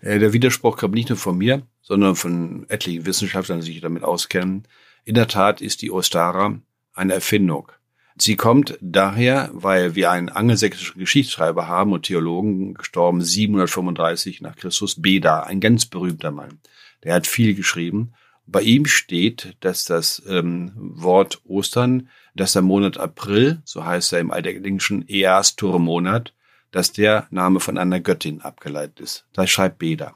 Äh, 0.00 0.18
der 0.18 0.32
Widerspruch 0.32 0.76
kommt 0.76 0.94
nicht 0.94 1.10
nur 1.10 1.18
von 1.18 1.36
mir, 1.36 1.62
sondern 1.82 2.16
von 2.16 2.66
etlichen 2.68 3.04
Wissenschaftlern, 3.04 3.60
die 3.60 3.66
sich 3.66 3.80
damit 3.80 4.04
auskennen. 4.04 4.66
In 5.04 5.14
der 5.14 5.28
Tat 5.28 5.60
ist 5.60 5.82
die 5.82 5.90
Ostara 5.90 6.58
eine 6.94 7.14
Erfindung. 7.14 7.70
Sie 8.16 8.36
kommt 8.36 8.78
daher, 8.80 9.50
weil 9.52 9.94
wir 9.94 10.10
einen 10.10 10.28
angelsächsischen 10.28 10.98
Geschichtsschreiber 10.98 11.66
haben 11.66 11.92
und 11.92 12.02
Theologen, 12.02 12.74
gestorben 12.74 13.22
735 13.22 14.42
nach 14.42 14.56
Christus, 14.56 15.00
Beda, 15.00 15.40
ein 15.40 15.60
ganz 15.60 15.86
berühmter 15.86 16.30
Mann. 16.30 16.60
Der 17.04 17.14
hat 17.14 17.26
viel 17.26 17.54
geschrieben. 17.54 18.12
Bei 18.46 18.60
ihm 18.60 18.86
steht, 18.86 19.56
dass 19.60 19.84
das 19.84 20.22
ähm, 20.28 20.72
Wort 20.76 21.40
Ostern, 21.44 22.08
dass 22.34 22.52
der 22.52 22.62
Monat 22.62 22.98
April, 22.98 23.62
so 23.64 23.84
heißt 23.84 24.12
er 24.12 24.20
im 24.20 24.30
Altenglischen 24.30 25.04
Eastur-Monat, 25.08 26.34
dass 26.70 26.92
der 26.92 27.26
Name 27.30 27.60
von 27.60 27.78
einer 27.78 28.00
Göttin 28.00 28.40
abgeleitet 28.40 29.00
ist. 29.00 29.26
Das 29.32 29.50
schreibt 29.50 29.78
Beda. 29.78 30.14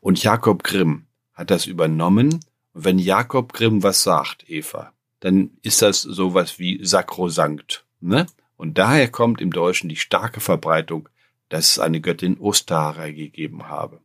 Und 0.00 0.22
Jakob 0.22 0.62
Grimm 0.62 1.06
hat 1.32 1.50
das 1.50 1.66
übernommen. 1.66 2.40
Und 2.72 2.84
wenn 2.84 2.98
Jakob 2.98 3.52
Grimm 3.52 3.82
was 3.82 4.02
sagt, 4.02 4.48
Eva, 4.48 4.92
dann 5.24 5.52
ist 5.62 5.80
das 5.80 6.02
sowas 6.02 6.58
wie 6.58 6.84
sakrosankt. 6.84 7.86
Ne? 8.00 8.26
Und 8.58 8.76
daher 8.76 9.08
kommt 9.08 9.40
im 9.40 9.52
Deutschen 9.52 9.88
die 9.88 9.96
starke 9.96 10.38
Verbreitung, 10.38 11.08
dass 11.48 11.70
es 11.70 11.78
eine 11.78 12.02
Göttin 12.02 12.38
Ostara 12.38 13.08
gegeben 13.08 13.68
habe. 13.70 14.02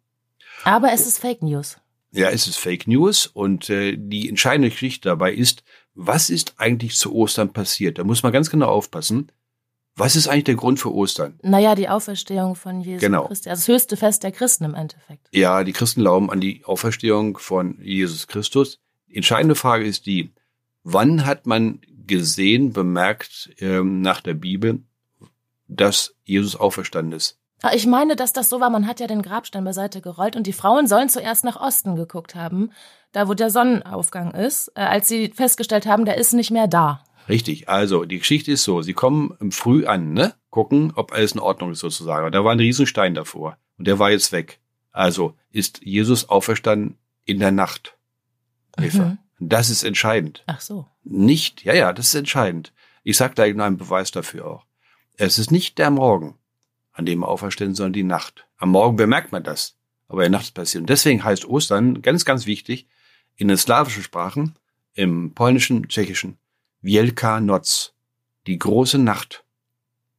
Aber 0.63 0.93
es 0.93 1.05
ist 1.05 1.19
Fake 1.19 1.43
News. 1.43 1.77
Ja, 2.11 2.29
es 2.29 2.47
ist 2.47 2.57
Fake 2.57 2.87
News 2.87 3.27
und 3.27 3.69
äh, 3.69 3.97
die 3.97 4.29
entscheidende 4.29 4.69
Geschichte 4.69 5.09
dabei 5.09 5.33
ist, 5.33 5.65
was 5.93 6.29
ist 6.29 6.53
eigentlich 6.55 6.95
zu 6.95 7.13
Ostern 7.13 7.51
passiert? 7.51 7.97
Da 7.97 8.05
muss 8.05 8.23
man 8.23 8.31
ganz 8.31 8.49
genau 8.49 8.69
aufpassen. 8.69 9.29
Was 9.97 10.15
ist 10.15 10.29
eigentlich 10.29 10.45
der 10.45 10.55
Grund 10.55 10.79
für 10.79 10.93
Ostern? 10.93 11.37
Naja, 11.43 11.75
die 11.75 11.89
Auferstehung 11.89 12.55
von 12.55 12.79
Jesus 12.79 13.01
genau. 13.01 13.27
Christus. 13.27 13.47
Also 13.47 13.59
das 13.59 13.67
höchste 13.67 13.97
Fest 13.97 14.23
der 14.23 14.31
Christen 14.31 14.63
im 14.63 14.73
Endeffekt. 14.73 15.27
Ja, 15.33 15.65
die 15.65 15.73
Christen 15.73 15.99
glauben 15.99 16.31
an 16.31 16.39
die 16.39 16.63
Auferstehung 16.63 17.37
von 17.37 17.77
Jesus 17.81 18.27
Christus. 18.27 18.79
Die 19.09 19.17
entscheidende 19.17 19.55
Frage 19.55 19.83
ist 19.83 20.05
die, 20.05 20.31
Wann 20.91 21.25
hat 21.25 21.45
man 21.45 21.79
gesehen, 22.07 22.73
bemerkt 22.73 23.51
ähm, 23.59 24.01
nach 24.01 24.21
der 24.21 24.33
Bibel, 24.33 24.83
dass 25.67 26.15
Jesus 26.23 26.55
auferstanden 26.55 27.13
ist? 27.13 27.39
Ah, 27.61 27.71
ich 27.75 27.85
meine, 27.85 28.15
dass 28.15 28.33
das 28.33 28.49
so 28.49 28.59
war. 28.59 28.69
Man 28.69 28.87
hat 28.87 28.99
ja 28.99 29.07
den 29.07 29.21
Grabstein 29.21 29.65
beiseite 29.65 30.01
gerollt 30.01 30.35
und 30.35 30.47
die 30.47 30.53
Frauen 30.53 30.87
sollen 30.87 31.09
zuerst 31.09 31.43
nach 31.43 31.59
Osten 31.59 31.95
geguckt 31.95 32.33
haben, 32.33 32.71
da 33.11 33.27
wo 33.27 33.33
der 33.33 33.49
Sonnenaufgang 33.49 34.31
ist, 34.31 34.71
äh, 34.75 34.81
als 34.81 35.07
sie 35.07 35.29
festgestellt 35.29 35.85
haben, 35.85 36.05
der 36.05 36.17
ist 36.17 36.33
nicht 36.33 36.51
mehr 36.51 36.67
da. 36.67 37.03
Richtig. 37.27 37.69
Also 37.69 38.05
die 38.05 38.19
Geschichte 38.19 38.51
ist 38.51 38.63
so: 38.63 38.81
Sie 38.81 38.93
kommen 38.93 39.51
früh 39.51 39.85
an, 39.85 40.13
ne, 40.13 40.33
gucken, 40.49 40.93
ob 40.95 41.11
alles 41.11 41.33
in 41.33 41.39
Ordnung 41.39 41.71
ist 41.71 41.79
sozusagen. 41.79 42.25
Und 42.25 42.33
da 42.33 42.43
war 42.43 42.53
ein 42.53 42.59
Riesenstein 42.59 43.13
davor 43.13 43.57
und 43.77 43.85
der 43.85 43.99
war 43.99 44.09
jetzt 44.09 44.31
weg. 44.31 44.59
Also 44.91 45.35
ist 45.51 45.81
Jesus 45.83 46.29
auferstanden 46.29 46.97
in 47.25 47.39
der 47.39 47.51
Nacht. 47.51 47.97
Eva. 48.77 49.03
Mhm. 49.03 49.17
Das 49.39 49.69
ist 49.69 49.83
entscheidend. 49.83 50.43
Ach 50.47 50.61
so. 50.61 50.87
Nicht, 51.03 51.63
ja, 51.63 51.73
ja, 51.73 51.93
das 51.93 52.07
ist 52.07 52.15
entscheidend. 52.15 52.73
Ich 53.03 53.17
sage 53.17 53.35
da 53.35 53.45
eben 53.45 53.61
einen 53.61 53.77
Beweis 53.77 54.11
dafür 54.11 54.45
auch. 54.45 54.65
Es 55.15 55.39
ist 55.39 55.51
nicht 55.51 55.77
der 55.77 55.89
Morgen, 55.89 56.37
an 56.91 57.05
dem 57.05 57.19
wir 57.19 57.27
auferstehen, 57.27 57.73
sondern 57.73 57.93
die 57.93 58.03
Nacht. 58.03 58.45
Am 58.57 58.69
Morgen 58.69 58.97
bemerkt 58.97 59.31
man 59.31 59.43
das, 59.43 59.75
aber 60.07 60.25
in 60.25 60.31
der 60.31 60.39
Nacht 60.39 60.53
passiert. 60.53 60.81
Und 60.81 60.89
deswegen 60.89 61.23
heißt 61.23 61.45
Ostern 61.45 62.01
ganz, 62.01 62.25
ganz 62.25 62.45
wichtig 62.45 62.87
in 63.37 63.47
den 63.47 63.57
slawischen 63.57 64.03
Sprachen, 64.03 64.55
im 64.93 65.33
polnischen, 65.33 65.87
tschechischen, 65.87 66.37
Wielka 66.81 67.39
Noc, 67.39 67.93
die 68.47 68.59
große 68.59 68.97
Nacht. 68.97 69.45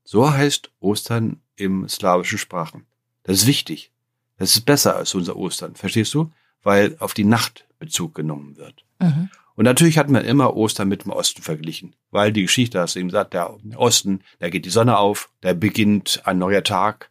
So 0.05 0.33
heißt 0.33 0.71
Ostern 0.81 1.43
im 1.57 1.89
slawischen 1.89 2.39
Sprachen. 2.39 2.87
Das 3.23 3.39
ist 3.39 3.47
wichtig. 3.47 3.93
Das 4.39 4.57
ist 4.57 4.63
besser 4.63 4.97
als 4.97 5.15
unser 5.15 5.37
Ostern. 5.37 5.75
Verstehst 5.75 6.15
du? 6.15 6.33
Weil 6.63 6.97
auf 6.99 7.13
die 7.13 7.25
Nacht 7.25 7.67
Bezug 7.79 8.15
genommen 8.15 8.57
wird. 8.57 8.85
Mhm. 9.01 9.29
Und 9.57 9.65
natürlich 9.65 9.99
hat 9.99 10.09
man 10.09 10.25
immer 10.25 10.57
Ostern 10.57 10.89
mit 10.89 11.05
dem 11.05 11.13
Osten 11.13 11.43
verglichen, 11.43 11.95
weil 12.11 12.33
die 12.33 12.43
Geschichte, 12.43 12.81
hast 12.81 12.97
du 12.97 13.01
eben 13.01 13.11
sagt, 13.11 13.35
der 13.35 13.59
Osten, 13.77 14.23
da 14.39 14.49
geht 14.49 14.65
die 14.65 14.71
Sonne 14.71 14.97
auf, 14.97 15.31
da 15.41 15.53
beginnt 15.53 16.23
ein 16.25 16.39
neuer 16.39 16.65
Tag, 16.65 17.11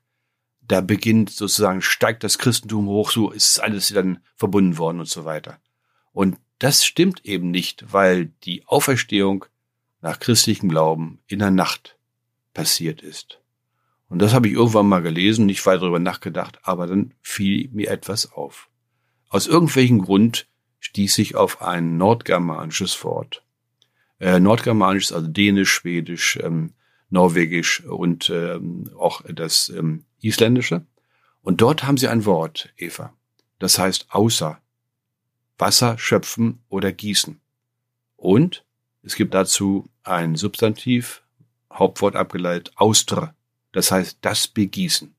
da 0.61 0.81
beginnt 0.81 1.29
sozusagen, 1.29 1.81
steigt 1.81 2.23
das 2.23 2.37
Christentum 2.37 2.87
hoch, 2.87 3.11
so 3.11 3.29
ist 3.31 3.59
alles 3.59 3.89
dann 3.89 4.19
verbunden 4.35 4.77
worden 4.77 4.99
und 4.99 5.09
so 5.09 5.25
weiter. 5.25 5.59
Und 6.11 6.37
das 6.59 6.85
stimmt 6.85 7.25
eben 7.25 7.51
nicht, 7.51 7.93
weil 7.93 8.27
die 8.43 8.65
Auferstehung 8.67 9.45
nach 10.01 10.19
christlichem 10.19 10.69
Glauben 10.69 11.19
in 11.27 11.39
der 11.39 11.51
Nacht 11.51 11.97
passiert 12.53 13.01
ist. 13.01 13.39
Und 14.09 14.19
das 14.19 14.33
habe 14.33 14.47
ich 14.47 14.53
irgendwann 14.53 14.87
mal 14.87 15.01
gelesen, 15.01 15.45
nicht 15.45 15.65
weiter 15.65 15.81
darüber 15.81 15.99
nachgedacht, 15.99 16.59
aber 16.63 16.87
dann 16.87 17.13
fiel 17.21 17.69
mir 17.71 17.89
etwas 17.89 18.31
auf. 18.33 18.69
Aus 19.27 19.45
irgendwelchen 19.45 20.01
Grund 20.01 20.47
stieß 20.79 21.17
ich 21.19 21.35
auf 21.35 21.61
ein 21.61 21.97
nordgermanisches 21.97 23.03
Wort. 23.03 23.43
Äh, 24.19 24.39
nordgermanisch, 24.39 25.11
also 25.11 25.27
dänisch, 25.27 25.71
schwedisch, 25.71 26.37
ähm, 26.41 26.73
norwegisch 27.09 27.83
und 27.85 28.29
ähm, 28.29 28.89
auch 28.97 29.21
das 29.27 29.69
ähm, 29.69 30.05
isländische. 30.21 30.85
Und 31.41 31.61
dort 31.61 31.83
haben 31.83 31.97
sie 31.97 32.07
ein 32.07 32.25
Wort, 32.25 32.73
Eva. 32.77 33.13
Das 33.59 33.79
heißt 33.79 34.07
außer. 34.09 34.61
Wasser 35.57 35.97
schöpfen 35.97 36.63
oder 36.69 36.91
gießen. 36.91 37.41
Und 38.15 38.63
es 39.03 39.15
gibt 39.15 39.33
dazu 39.33 39.89
ein 40.03 40.35
Substantiv, 40.35 41.23
Hauptwort 41.71 42.15
abgeleitet, 42.15 42.71
austre. 42.75 43.33
Das 43.71 43.91
heißt 43.91 44.19
das 44.21 44.47
Begießen. 44.47 45.13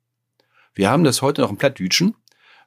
Wir 0.74 0.90
haben 0.90 1.04
das 1.04 1.22
heute 1.22 1.42
noch 1.42 1.50
im 1.50 1.56
Plattdütschen. 1.56 2.16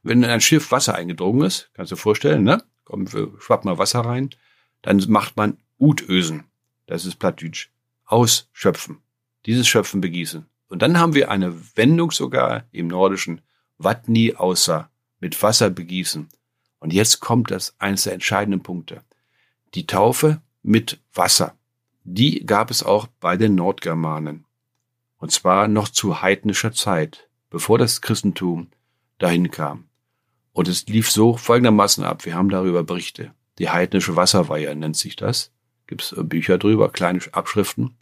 Wenn 0.04 0.24
in 0.24 0.30
ein 0.30 0.42
Schiff 0.42 0.72
Wasser 0.72 0.96
eingedrungen 0.96 1.44
ist, 1.44 1.72
kannst 1.74 1.92
du 1.92 1.96
dir 1.96 2.02
vorstellen, 2.02 2.44
ne? 2.44 2.64
Kommt, 2.84 3.16
schwappt 3.40 3.66
mal 3.66 3.78
Wasser 3.78 4.02
rein, 4.02 4.30
dann 4.82 5.04
macht 5.08 5.38
man 5.38 5.58
Utösen. 5.80 6.46
Das 6.86 7.06
ist 7.06 7.16
Plattdütsch. 7.16 7.70
Ausschöpfen. 8.06 9.00
Dieses 9.46 9.68
Schöpfen 9.68 10.02
begießen. 10.02 10.46
Und 10.68 10.82
dann 10.82 11.00
haben 11.00 11.14
wir 11.14 11.32
eine 11.32 11.54
Wendung 11.76 12.12
sogar 12.12 12.66
im 12.72 12.88
Nordischen. 12.88 13.42
Watni 13.78 14.36
außer. 14.36 14.90
Mit 15.20 15.42
Wasser 15.42 15.70
begießen. 15.70 16.30
Und 16.80 16.94
jetzt 16.94 17.22
kommt 17.22 17.52
das 17.52 17.76
eines 17.80 18.04
der 18.04 18.14
entscheidenden 18.14 18.62
Punkte. 18.62 19.04
Die 19.74 19.88
Taufe 19.88 20.42
mit 20.62 21.00
Wasser. 21.14 21.56
Die 22.04 22.46
gab 22.46 22.70
es 22.72 22.84
auch 22.84 23.08
bei 23.22 23.38
den 23.38 23.56
Nordgermanen. 23.56 24.46
Und 25.18 25.32
zwar 25.32 25.70
noch 25.70 25.88
zu 25.88 26.22
heidnischer 26.22 26.74
Zeit, 26.74 27.30
bevor 27.50 27.78
das 27.78 28.02
Christentum 28.02 28.68
dahin 29.20 29.52
kam. 29.52 29.86
Und 30.54 30.68
es 30.68 30.88
lief 30.88 31.12
so 31.12 31.36
folgendermaßen 31.36 32.04
ab. 32.04 32.26
Wir 32.26 32.36
haben 32.36 32.50
darüber 32.50 32.84
Berichte. 32.84 33.34
Die 33.58 33.70
heidnische 33.70 34.16
Wasserweihe 34.16 34.74
nennt 34.76 34.96
sich 34.96 35.16
das. 35.16 35.52
Gibt 35.88 36.02
es 36.02 36.16
Bücher 36.18 36.58
drüber, 36.58 36.90
kleine 36.90 37.20
Abschriften. 37.32 37.96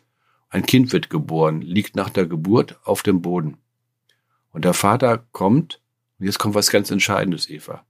Ein 0.49 0.65
Kind 0.65 0.91
wird 0.91 1.09
geboren, 1.09 1.61
liegt 1.61 1.95
nach 1.95 2.09
der 2.09 2.25
Geburt 2.25 2.79
auf 2.83 3.03
dem 3.03 3.21
Boden. 3.21 3.57
Und 4.51 4.65
der 4.65 4.73
Vater 4.73 5.17
kommt, 5.31 5.81
und 6.19 6.25
jetzt 6.25 6.39
kommt 6.39 6.55
was 6.55 6.69
ganz 6.69 6.91
Entscheidendes, 6.91 7.49
Eva. 7.49 7.85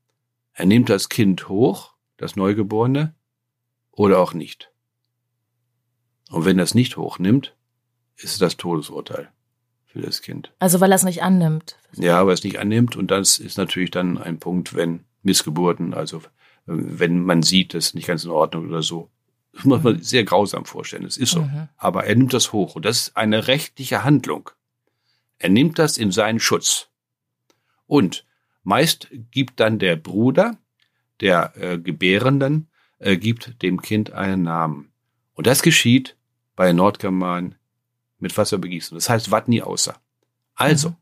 Er 0.53 0.67
nimmt 0.67 0.89
das 0.89 1.09
Kind 1.09 1.49
hoch, 1.49 1.95
das 2.17 2.35
Neugeborene, 2.35 3.15
oder 3.91 4.19
auch 4.19 4.33
nicht. 4.33 4.71
Und 6.29 6.45
wenn 6.45 6.59
er 6.59 6.63
es 6.63 6.75
nicht 6.75 6.97
hochnimmt, 6.97 7.55
ist 8.15 8.33
es 8.33 8.37
das 8.37 8.57
Todesurteil 8.57 9.31
für 9.91 10.01
das 10.01 10.21
Kind. 10.21 10.51
Also 10.59 10.79
weil 10.79 10.91
er 10.91 10.95
es 10.95 11.03
nicht 11.03 11.23
annimmt. 11.23 11.77
Ja, 11.93 12.21
weil 12.21 12.31
er 12.31 12.33
es 12.33 12.43
nicht 12.43 12.59
annimmt. 12.59 12.95
Und 12.95 13.11
das 13.11 13.39
ist 13.39 13.57
natürlich 13.57 13.91
dann 13.91 14.17
ein 14.17 14.39
Punkt, 14.39 14.75
wenn 14.75 15.01
Missgeburten, 15.23 15.93
also 15.93 16.21
wenn 16.65 17.23
man 17.23 17.43
sieht, 17.43 17.73
das 17.73 17.87
ist 17.87 17.95
nicht 17.95 18.07
ganz 18.07 18.23
in 18.23 18.31
Ordnung 18.31 18.67
oder 18.67 18.83
so. 18.83 19.09
Das 19.53 19.65
muss 19.65 19.83
man 19.83 20.01
sehr 20.01 20.23
grausam 20.23 20.65
vorstellen. 20.65 21.05
Es 21.05 21.17
ist 21.17 21.31
so. 21.31 21.41
Mhm. 21.41 21.67
Aber 21.75 22.05
er 22.05 22.15
nimmt 22.15 22.33
das 22.33 22.53
hoch. 22.53 22.75
Und 22.75 22.85
das 22.85 22.97
ist 22.97 23.17
eine 23.17 23.47
rechtliche 23.47 24.03
Handlung. 24.03 24.49
Er 25.39 25.49
nimmt 25.49 25.77
das 25.77 25.97
in 25.97 26.11
seinen 26.11 26.39
Schutz. 26.39 26.87
Und 27.85 28.25
meist 28.63 29.09
gibt 29.31 29.59
dann 29.59 29.79
der 29.79 29.97
Bruder 29.97 30.57
der 31.19 31.53
äh, 31.55 31.77
Gebärenden, 31.77 32.69
äh, 32.99 33.17
gibt 33.17 33.61
dem 33.61 33.81
Kind 33.81 34.13
einen 34.13 34.43
Namen. 34.43 34.91
Und 35.33 35.47
das 35.47 35.61
geschieht 35.61 36.15
bei 36.55 36.71
Nordgermanen 36.73 37.55
mit 38.21 38.37
Wasser 38.37 38.57
begießen. 38.57 38.95
Das 38.95 39.09
heißt, 39.09 39.31
wat 39.31 39.47
nie 39.47 39.61
außer. 39.61 39.99
Also, 40.55 40.89
mhm. 40.89 40.95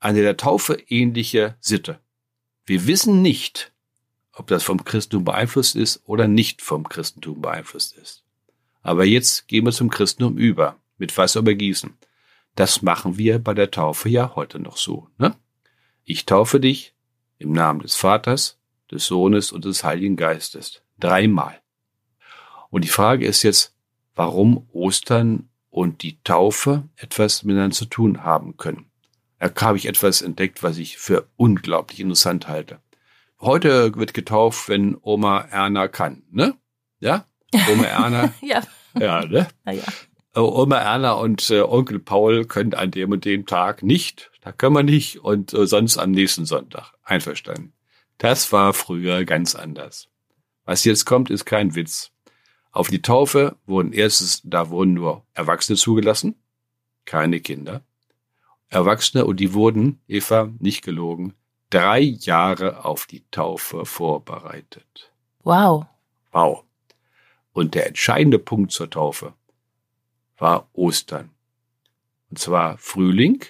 eine 0.00 0.22
der 0.22 0.36
Taufe 0.36 0.74
ähnliche 0.88 1.56
Sitte. 1.60 2.00
Wir 2.66 2.86
wissen 2.86 3.22
nicht, 3.22 3.72
ob 4.32 4.46
das 4.46 4.62
vom 4.62 4.84
Christentum 4.84 5.24
beeinflusst 5.24 5.76
ist 5.76 6.02
oder 6.06 6.28
nicht 6.28 6.62
vom 6.62 6.88
Christentum 6.88 7.42
beeinflusst 7.42 7.96
ist. 7.96 8.24
Aber 8.82 9.04
jetzt 9.04 9.48
gehen 9.48 9.64
wir 9.64 9.72
zum 9.72 9.90
Christentum 9.90 10.38
über, 10.38 10.76
mit 10.96 11.16
Wasser 11.18 11.42
begießen. 11.42 11.94
Das 12.54 12.82
machen 12.82 13.18
wir 13.18 13.38
bei 13.38 13.54
der 13.54 13.70
Taufe 13.70 14.08
ja 14.08 14.34
heute 14.34 14.58
noch 14.58 14.76
so. 14.76 15.08
Ne? 15.18 15.34
Ich 16.04 16.26
taufe 16.26 16.60
dich 16.60 16.94
im 17.38 17.52
Namen 17.52 17.80
des 17.80 17.96
Vaters, 17.96 18.58
des 18.90 19.06
Sohnes 19.06 19.52
und 19.52 19.64
des 19.64 19.84
Heiligen 19.84 20.16
Geistes. 20.16 20.82
Dreimal. 20.98 21.60
Und 22.70 22.84
die 22.84 22.88
Frage 22.88 23.26
ist 23.26 23.42
jetzt, 23.42 23.74
warum 24.14 24.68
Ostern 24.72 25.49
und 25.70 26.02
die 26.02 26.20
Taufe 26.22 26.88
etwas 26.96 27.44
miteinander 27.44 27.74
zu 27.74 27.86
tun 27.86 28.24
haben 28.24 28.56
können. 28.56 28.90
Da 29.38 29.50
habe 29.62 29.78
ich 29.78 29.86
etwas 29.86 30.20
entdeckt, 30.20 30.62
was 30.62 30.76
ich 30.76 30.98
für 30.98 31.26
unglaublich 31.36 32.00
interessant 32.00 32.48
halte. 32.48 32.80
Heute 33.40 33.94
wird 33.96 34.12
getauft, 34.12 34.68
wenn 34.68 34.98
Oma 35.00 35.40
Erna 35.40 35.88
kann, 35.88 36.24
ne? 36.30 36.54
Ja? 36.98 37.24
Oma 37.72 37.84
Erna. 37.84 38.34
ja. 38.42 38.62
Ja, 38.98 39.24
ne? 39.24 39.48
Na 39.64 39.72
ja. 39.72 39.84
Äh, 40.34 40.40
Oma 40.40 40.76
Erna 40.76 41.12
und 41.12 41.50
äh, 41.50 41.62
Onkel 41.62 41.98
Paul 42.00 42.44
können 42.44 42.74
an 42.74 42.90
dem 42.90 43.12
und 43.12 43.24
dem 43.24 43.46
Tag 43.46 43.82
nicht. 43.82 44.30
Da 44.42 44.52
können 44.52 44.74
wir 44.74 44.82
nicht 44.82 45.20
und 45.24 45.54
äh, 45.54 45.66
sonst 45.66 45.96
am 45.96 46.10
nächsten 46.10 46.44
Sonntag. 46.44 46.92
Einverstanden. 47.02 47.72
Das 48.18 48.52
war 48.52 48.74
früher 48.74 49.24
ganz 49.24 49.54
anders. 49.54 50.08
Was 50.64 50.84
jetzt 50.84 51.06
kommt, 51.06 51.30
ist 51.30 51.46
kein 51.46 51.74
Witz. 51.74 52.12
Auf 52.72 52.88
die 52.88 53.02
Taufe 53.02 53.56
wurden 53.66 53.92
erstes, 53.92 54.42
da 54.44 54.70
wurden 54.70 54.94
nur 54.94 55.24
Erwachsene 55.34 55.76
zugelassen, 55.76 56.36
keine 57.04 57.40
Kinder. 57.40 57.82
Erwachsene 58.68 59.24
und 59.24 59.38
die 59.40 59.52
wurden, 59.52 60.00
Eva, 60.06 60.52
nicht 60.60 60.82
gelogen, 60.84 61.34
drei 61.70 62.00
Jahre 62.00 62.84
auf 62.84 63.06
die 63.06 63.24
Taufe 63.30 63.84
vorbereitet. 63.84 65.12
Wow. 65.42 65.86
Wow. 66.30 66.64
Und 67.52 67.74
der 67.74 67.88
entscheidende 67.88 68.38
Punkt 68.38 68.70
zur 68.70 68.88
Taufe 68.88 69.34
war 70.38 70.68
Ostern. 70.72 71.30
Und 72.30 72.38
zwar 72.38 72.78
Frühling, 72.78 73.44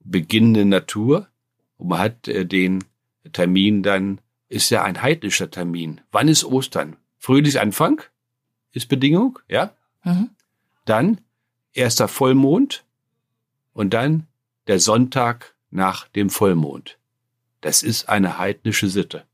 beginnende 0.00 0.64
Natur. 0.64 1.28
Und 1.76 1.88
man 1.88 1.98
hat 1.98 2.28
äh, 2.28 2.46
den 2.46 2.84
Termin 3.32 3.82
dann, 3.82 4.20
ist 4.48 4.70
ja 4.70 4.82
ein 4.82 5.02
heidnischer 5.02 5.50
Termin. 5.50 6.00
Wann 6.10 6.28
ist 6.28 6.44
Ostern? 6.44 6.96
Frühlingsanfang? 7.18 8.02
Ist 8.72 8.88
Bedingung, 8.88 9.38
ja. 9.48 9.72
Mhm. 10.04 10.30
Dann 10.84 11.20
erster 11.72 12.08
Vollmond 12.08 12.84
und 13.72 13.94
dann 13.94 14.26
der 14.66 14.80
Sonntag 14.80 15.54
nach 15.70 16.08
dem 16.08 16.30
Vollmond. 16.30 16.98
Das 17.60 17.82
ist 17.82 18.08
eine 18.08 18.38
heidnische 18.38 18.88
Sitte. 18.88 19.24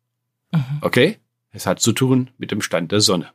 Mhm. 0.52 0.78
Okay? 0.80 1.18
Es 1.50 1.66
hat 1.66 1.80
zu 1.80 1.92
tun 1.92 2.30
mit 2.38 2.50
dem 2.50 2.60
Stand 2.60 2.92
der 2.92 3.00
Sonne. 3.00 3.30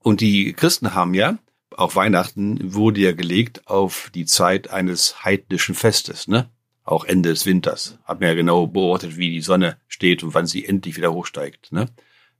Und 0.00 0.20
die 0.20 0.52
Christen 0.52 0.94
haben 0.94 1.14
ja, 1.14 1.38
auch 1.70 1.96
Weihnachten 1.96 2.74
wurde 2.74 3.00
ja 3.00 3.12
gelegt 3.12 3.66
auf 3.66 4.10
die 4.14 4.24
Zeit 4.24 4.70
eines 4.70 5.24
heidnischen 5.24 5.74
Festes, 5.74 6.28
ne? 6.28 6.48
Auch 6.84 7.04
Ende 7.04 7.30
des 7.30 7.44
Winters. 7.46 7.98
Hat 8.04 8.20
man 8.20 8.28
ja 8.28 8.34
genau 8.34 8.66
beobachtet, 8.68 9.16
wie 9.16 9.30
die 9.30 9.40
Sonne 9.40 9.76
steht 9.88 10.22
und 10.22 10.34
wann 10.34 10.46
sie 10.46 10.64
endlich 10.64 10.96
wieder 10.96 11.12
hochsteigt, 11.12 11.72
ne? 11.72 11.88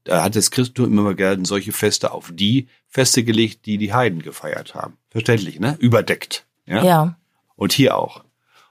Da 0.06 0.22
hat 0.22 0.36
das 0.36 0.52
Christentum 0.52 0.96
immer 0.96 1.14
gerne 1.14 1.44
solche 1.44 1.72
Feste 1.72 2.12
auf 2.12 2.30
die 2.32 2.68
Feste 2.86 3.24
gelegt, 3.24 3.66
die 3.66 3.76
die 3.76 3.92
Heiden 3.92 4.22
gefeiert 4.22 4.76
haben. 4.76 4.96
Verständlich, 5.10 5.58
ne? 5.58 5.76
Überdeckt. 5.80 6.46
Ja. 6.64 6.84
ja. 6.84 7.18
Und 7.56 7.72
hier 7.72 7.98
auch. 7.98 8.20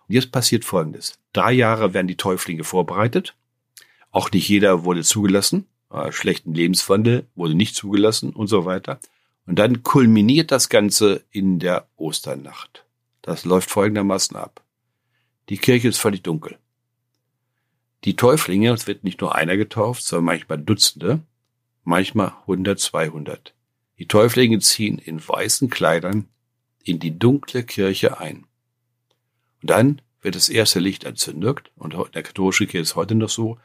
Und 0.08 0.16
jetzt 0.16 0.32
passiert 0.32 0.64
Folgendes. 0.64 1.20
Drei 1.34 1.52
Jahre 1.52 1.94
werden 1.94 2.08
die 2.08 2.16
Täuflinge 2.16 2.64
vorbereitet. 2.64 3.36
Auch 4.12 4.32
nicht 4.32 4.48
jeder 4.48 4.86
wurde 4.86 5.04
zugelassen. 5.04 5.68
Äh, 5.92 6.14
schlechten 6.14 6.54
Lebenswandel 6.54 7.28
wurde 7.36 7.54
nicht 7.54 7.76
zugelassen 7.76 8.30
und 8.30 8.48
so 8.48 8.64
weiter. 8.64 9.00
Und 9.46 9.60
dann 9.60 9.84
kulminiert 9.84 10.52
das 10.52 10.70
Ganze 10.70 11.26
in 11.32 11.60
der 11.60 11.90
Osternacht. 11.98 12.86
Das 13.22 13.44
läuft 13.44 13.70
folgendermaßen 13.70 14.38
ab. 14.38 14.64
Die 15.50 15.58
Kirche 15.58 15.90
ist 15.90 15.98
völlig 15.98 16.24
dunkel. 16.24 16.58
Die 18.06 18.16
Täuflinge, 18.16 18.72
es 18.72 18.86
wird 18.86 19.04
nicht 19.04 19.20
nur 19.22 19.34
einer 19.34 19.58
getauft, 19.58 20.04
sondern 20.04 20.26
manchmal 20.26 20.60
Dutzende, 20.60 21.22
manchmal 21.84 22.34
100, 22.42 22.80
200. 22.80 23.56
Die 23.98 24.08
Täuflinge 24.08 24.60
ziehen 24.60 25.00
in 25.00 25.28
weißen 25.28 25.72
Kleidern 25.72 26.28
in 26.84 27.00
die 27.00 27.18
dunkle 27.18 27.64
Kirche 27.64 28.20
ein. 28.20 28.46
Und 29.62 29.72
dann 29.72 30.02
wird 30.22 30.36
das 30.36 30.50
erste 30.50 30.80
Licht 30.80 31.04
entzündet, 31.04 31.72
und 31.76 31.96
in 31.96 32.12
der 32.14 32.22
katholischen 32.22 32.68
Kirche 32.68 32.84
ist 32.84 32.96
heute 32.96 33.16
noch 33.16 33.30
so, 33.30 33.58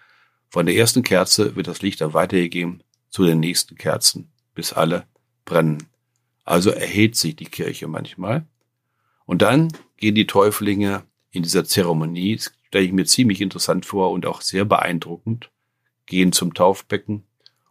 von 0.48 0.64
der 0.64 0.74
ersten 0.74 1.02
Kerze 1.02 1.54
wird 1.54 1.66
das 1.66 1.82
Licht 1.82 2.00
dann 2.00 2.14
weitergegeben 2.14 2.82
zu 3.10 3.24
den 3.24 3.40
nächsten 3.40 3.76
Kerzen, 3.76 4.32
bis 4.54 4.72
alle 4.72 5.06
brennen. 5.44 5.86
Also 6.44 6.70
erhält 6.70 7.14
sich 7.14 7.36
die 7.36 7.44
Kirche 7.44 7.88
manchmal. 7.88 8.46
Und 9.26 9.42
dann 9.42 9.68
gehen 9.98 10.14
die 10.14 10.26
Täuflinge 10.26 11.04
in 11.30 11.42
dieser 11.42 11.66
Zeremonie, 11.66 12.40
stelle 12.70 12.84
ich 12.84 12.92
mir 12.92 13.04
ziemlich 13.04 13.40
interessant 13.40 13.84
vor 13.84 14.12
und 14.12 14.26
auch 14.26 14.42
sehr 14.42 14.64
beeindruckend, 14.64 15.50
gehen 16.06 16.30
zum 16.30 16.54
Taufbecken 16.54 17.24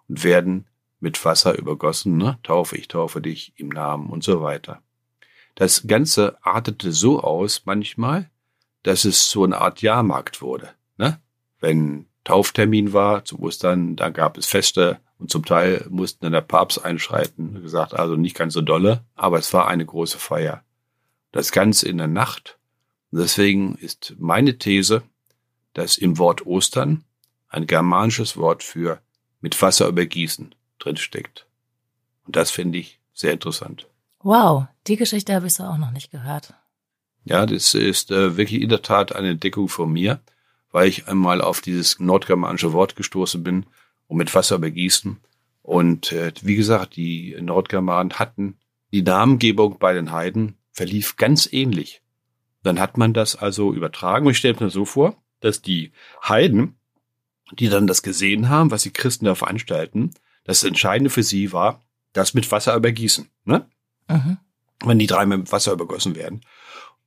und 0.09 0.23
werden 0.25 0.67
mit 0.99 1.23
Wasser 1.23 1.57
übergossen, 1.57 2.17
ne? 2.17 2.37
Taufe, 2.43 2.75
ich 2.75 2.89
taufe 2.89 3.21
dich 3.21 3.53
im 3.55 3.69
Namen 3.69 4.09
und 4.09 4.25
so 4.25 4.41
weiter. 4.41 4.81
Das 5.55 5.87
Ganze 5.87 6.37
artete 6.41 6.91
so 6.91 7.21
aus 7.21 7.61
manchmal, 7.63 8.29
dass 8.83 9.05
es 9.05 9.29
so 9.29 9.45
eine 9.45 9.59
Art 9.59 9.81
Jahrmarkt 9.81 10.41
wurde. 10.41 10.71
Ne? 10.97 11.21
Wenn 11.61 12.07
Tauftermin 12.25 12.91
war 12.91 13.23
zum 13.23 13.39
Ostern, 13.39 13.95
dann 13.95 14.11
gab 14.11 14.37
es 14.37 14.47
Feste 14.47 14.99
und 15.17 15.31
zum 15.31 15.45
Teil 15.45 15.85
mussten 15.89 16.25
dann 16.25 16.33
der 16.33 16.41
Papst 16.41 16.83
einschreiten. 16.83 17.61
Gesagt, 17.61 17.93
also 17.93 18.17
nicht 18.17 18.37
ganz 18.37 18.53
so 18.53 18.61
dolle, 18.61 19.05
aber 19.15 19.37
es 19.37 19.53
war 19.53 19.69
eine 19.69 19.85
große 19.85 20.19
Feier. 20.19 20.63
Das 21.31 21.53
Ganze 21.53 21.87
in 21.87 21.97
der 21.97 22.07
Nacht. 22.07 22.58
Und 23.11 23.19
deswegen 23.19 23.75
ist 23.75 24.15
meine 24.19 24.57
These, 24.57 25.03
dass 25.73 25.97
im 25.97 26.17
Wort 26.17 26.45
Ostern 26.45 27.03
ein 27.47 27.67
germanisches 27.67 28.37
Wort 28.37 28.63
für 28.63 29.01
mit 29.41 29.59
Wasser 29.61 29.87
übergießen 29.87 30.53
drinsteckt. 30.79 31.47
Und 32.25 32.35
das 32.35 32.51
finde 32.51 32.77
ich 32.77 32.99
sehr 33.13 33.33
interessant. 33.33 33.87
Wow, 34.21 34.67
die 34.87 34.97
Geschichte 34.97 35.33
habe 35.33 35.47
ich 35.47 35.53
so 35.53 35.63
auch 35.63 35.77
noch 35.77 35.91
nicht 35.91 36.11
gehört. 36.11 36.53
Ja, 37.23 37.45
das 37.45 37.73
ist 37.73 38.11
äh, 38.11 38.37
wirklich 38.37 38.61
in 38.61 38.69
der 38.69 38.81
Tat 38.81 39.15
eine 39.15 39.29
Entdeckung 39.29 39.69
von 39.69 39.91
mir, 39.91 40.19
weil 40.71 40.87
ich 40.87 41.07
einmal 41.07 41.41
auf 41.41 41.61
dieses 41.61 41.99
nordgermanische 41.99 42.73
Wort 42.73 42.95
gestoßen 42.95 43.43
bin 43.43 43.65
und 44.07 44.17
mit 44.17 44.33
Wasser 44.33 44.59
begießen. 44.59 45.17
Und 45.61 46.11
äh, 46.11 46.33
wie 46.41 46.55
gesagt, 46.55 46.95
die 46.95 47.35
Nordgermanen 47.39 48.19
hatten 48.19 48.57
die 48.91 49.03
Namengebung 49.03 49.77
bei 49.79 49.93
den 49.93 50.11
Heiden 50.11 50.57
verlief 50.71 51.15
ganz 51.15 51.51
ähnlich. 51.51 52.01
Dann 52.63 52.79
hat 52.79 52.97
man 52.97 53.13
das 53.13 53.35
also 53.35 53.73
übertragen. 53.73 54.25
Und 54.25 54.31
ich 54.31 54.37
stelle 54.37 54.57
mir 54.59 54.69
so 54.69 54.85
vor, 54.85 55.21
dass 55.39 55.61
die 55.61 55.91
Heiden, 56.27 56.77
die 57.51 57.69
dann 57.69 57.87
das 57.87 58.03
gesehen 58.03 58.49
haben, 58.49 58.71
was 58.71 58.83
die 58.83 58.93
Christen 58.93 59.25
da 59.25 59.35
veranstalten, 59.35 60.11
das 60.43 60.63
Entscheidende 60.63 61.09
für 61.09 61.23
sie 61.23 61.53
war, 61.53 61.83
das 62.13 62.33
mit 62.33 62.51
Wasser 62.51 62.75
übergießen. 62.75 63.29
Ne? 63.45 63.65
Mhm. 64.07 64.37
Wenn 64.83 64.99
die 64.99 65.07
dreimal 65.07 65.37
mit 65.37 65.51
Wasser 65.51 65.73
übergossen 65.73 66.15
werden. 66.15 66.41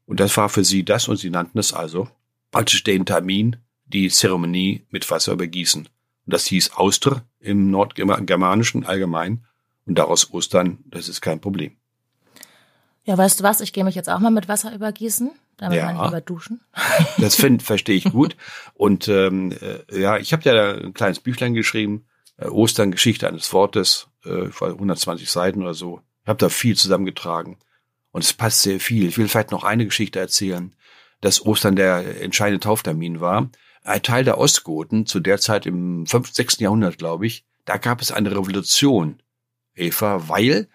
Und 0.06 0.20
das 0.20 0.36
war 0.36 0.48
für 0.48 0.64
sie 0.64 0.84
das 0.84 1.08
und 1.08 1.16
sie 1.16 1.30
nannten 1.30 1.58
es 1.58 1.72
also 1.72 2.08
praktisch 2.50 2.84
den 2.84 3.04
Termin, 3.04 3.56
die 3.86 4.08
Zeremonie 4.08 4.86
mit 4.90 5.10
Wasser 5.10 5.32
übergießen. 5.32 5.82
Und 5.82 6.32
das 6.32 6.46
hieß 6.46 6.74
Auster 6.74 7.24
im 7.40 7.70
Nordgermanischen 7.70 8.84
allgemein 8.84 9.44
und 9.86 9.98
daraus 9.98 10.32
Ostern, 10.32 10.78
das 10.86 11.08
ist 11.08 11.20
kein 11.20 11.40
Problem. 11.40 11.76
Ja, 13.04 13.18
weißt 13.18 13.40
du 13.40 13.44
was, 13.44 13.60
ich 13.60 13.72
gehe 13.72 13.84
mich 13.84 13.94
jetzt 13.94 14.08
auch 14.08 14.20
mal 14.20 14.30
mit 14.30 14.48
Wasser 14.48 14.72
übergießen, 14.74 15.32
damit 15.56 15.78
ja, 15.78 15.92
man 15.92 16.12
nicht 16.12 16.28
duschen. 16.28 16.60
Das 17.18 17.34
find, 17.34 17.62
verstehe 17.62 17.96
ich 17.96 18.04
gut. 18.04 18.36
Und 18.74 19.08
ähm, 19.08 19.52
äh, 19.60 20.00
ja, 20.00 20.18
ich 20.18 20.32
habe 20.32 20.42
ja 20.44 20.74
ein 20.74 20.94
kleines 20.94 21.20
Büchlein 21.20 21.54
geschrieben, 21.54 22.06
äh, 22.36 22.46
Ostern, 22.46 22.92
Geschichte 22.92 23.26
eines 23.26 23.52
Wortes, 23.52 24.08
äh, 24.24 24.48
120 24.60 25.30
Seiten 25.30 25.62
oder 25.62 25.74
so. 25.74 26.00
Ich 26.22 26.28
habe 26.28 26.38
da 26.38 26.48
viel 26.48 26.76
zusammengetragen. 26.76 27.58
Und 28.12 28.22
es 28.22 28.32
passt 28.32 28.62
sehr 28.62 28.78
viel. 28.78 29.08
Ich 29.08 29.18
will 29.18 29.26
vielleicht 29.26 29.50
noch 29.50 29.64
eine 29.64 29.86
Geschichte 29.86 30.20
erzählen, 30.20 30.74
dass 31.20 31.44
Ostern 31.44 31.76
der 31.76 32.22
entscheidende 32.22 32.60
Tauftermin 32.60 33.20
war. 33.20 33.50
Ein 33.82 34.02
Teil 34.02 34.22
der 34.22 34.38
Ostgoten, 34.38 35.06
zu 35.06 35.18
der 35.18 35.38
Zeit 35.38 35.66
im 35.66 36.06
5., 36.06 36.32
6. 36.32 36.60
Jahrhundert, 36.60 36.98
glaube 36.98 37.26
ich, 37.26 37.44
da 37.64 37.78
gab 37.78 38.00
es 38.00 38.12
eine 38.12 38.30
Revolution, 38.30 39.22
Eva, 39.74 40.28
weil 40.28 40.68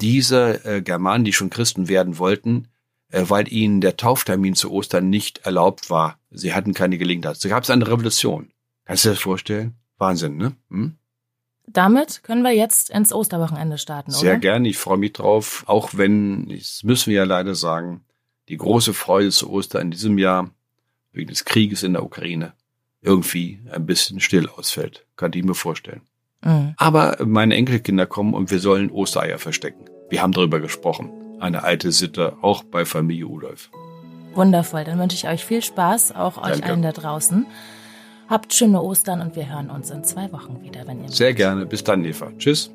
diese 0.00 0.64
äh, 0.64 0.82
Germanen, 0.82 1.24
die 1.24 1.32
schon 1.32 1.50
Christen 1.50 1.88
werden 1.88 2.18
wollten, 2.18 2.68
äh, 3.10 3.24
weil 3.28 3.52
ihnen 3.52 3.80
der 3.80 3.96
Tauftermin 3.96 4.54
zu 4.54 4.70
Ostern 4.70 5.10
nicht 5.10 5.38
erlaubt 5.38 5.90
war. 5.90 6.18
Sie 6.30 6.54
hatten 6.54 6.74
keine 6.74 6.98
Gelegenheit. 6.98 7.36
So 7.36 7.48
gab 7.48 7.62
es 7.62 7.70
eine 7.70 7.86
Revolution. 7.86 8.50
Kannst 8.84 9.04
du 9.04 9.08
dir 9.08 9.14
das 9.14 9.22
vorstellen? 9.22 9.74
Wahnsinn, 9.98 10.36
ne? 10.36 10.54
Hm? 10.70 10.96
Damit 11.66 12.22
können 12.22 12.42
wir 12.42 12.52
jetzt 12.52 12.90
ins 12.90 13.12
Osterwochenende 13.12 13.78
starten, 13.78 14.10
oder? 14.10 14.18
Sehr 14.18 14.38
gern, 14.38 14.64
ich 14.66 14.76
freue 14.76 14.98
mich 14.98 15.14
drauf. 15.14 15.64
Auch 15.66 15.90
wenn, 15.94 16.48
das 16.48 16.82
müssen 16.82 17.10
wir 17.10 17.18
ja 17.18 17.24
leider 17.24 17.54
sagen, 17.54 18.04
die 18.48 18.58
große 18.58 18.92
Freude 18.92 19.30
zu 19.30 19.48
Ostern 19.48 19.82
in 19.82 19.90
diesem 19.90 20.18
Jahr 20.18 20.50
wegen 21.12 21.30
des 21.30 21.44
Krieges 21.44 21.82
in 21.82 21.94
der 21.94 22.04
Ukraine 22.04 22.52
irgendwie 23.00 23.60
ein 23.70 23.86
bisschen 23.86 24.20
still 24.20 24.48
ausfällt. 24.48 25.06
Kann 25.16 25.32
ich 25.34 25.44
mir 25.44 25.54
vorstellen. 25.54 26.02
Mhm. 26.44 26.74
Aber 26.76 27.16
meine 27.24 27.54
Enkelkinder 27.54 28.06
kommen 28.06 28.34
und 28.34 28.50
wir 28.50 28.58
sollen 28.58 28.90
Ostereier 28.90 29.38
verstecken. 29.38 29.84
Wir 30.10 30.22
haben 30.22 30.32
darüber 30.32 30.60
gesprochen. 30.60 31.10
Eine 31.40 31.64
alte 31.64 31.90
Sitte, 31.92 32.36
auch 32.42 32.62
bei 32.62 32.84
Familie 32.84 33.26
Udolf. 33.26 33.70
Wundervoll. 34.34 34.84
Dann 34.84 34.98
wünsche 34.98 35.16
ich 35.16 35.28
euch 35.28 35.44
viel 35.44 35.62
Spaß, 35.62 36.14
auch 36.14 36.38
euch 36.38 36.52
Danke. 36.52 36.66
allen 36.66 36.82
da 36.82 36.92
draußen. 36.92 37.46
Habt 38.28 38.54
schöne 38.54 38.82
Ostern 38.82 39.20
und 39.20 39.36
wir 39.36 39.48
hören 39.48 39.70
uns 39.70 39.90
in 39.90 40.02
zwei 40.04 40.32
Wochen 40.32 40.62
wieder, 40.62 40.86
wenn 40.86 41.02
ihr 41.02 41.08
Sehr 41.10 41.28
mögt. 41.28 41.38
gerne. 41.38 41.66
Bis 41.66 41.84
dann, 41.84 42.04
Eva. 42.04 42.30
Tschüss. 42.38 42.70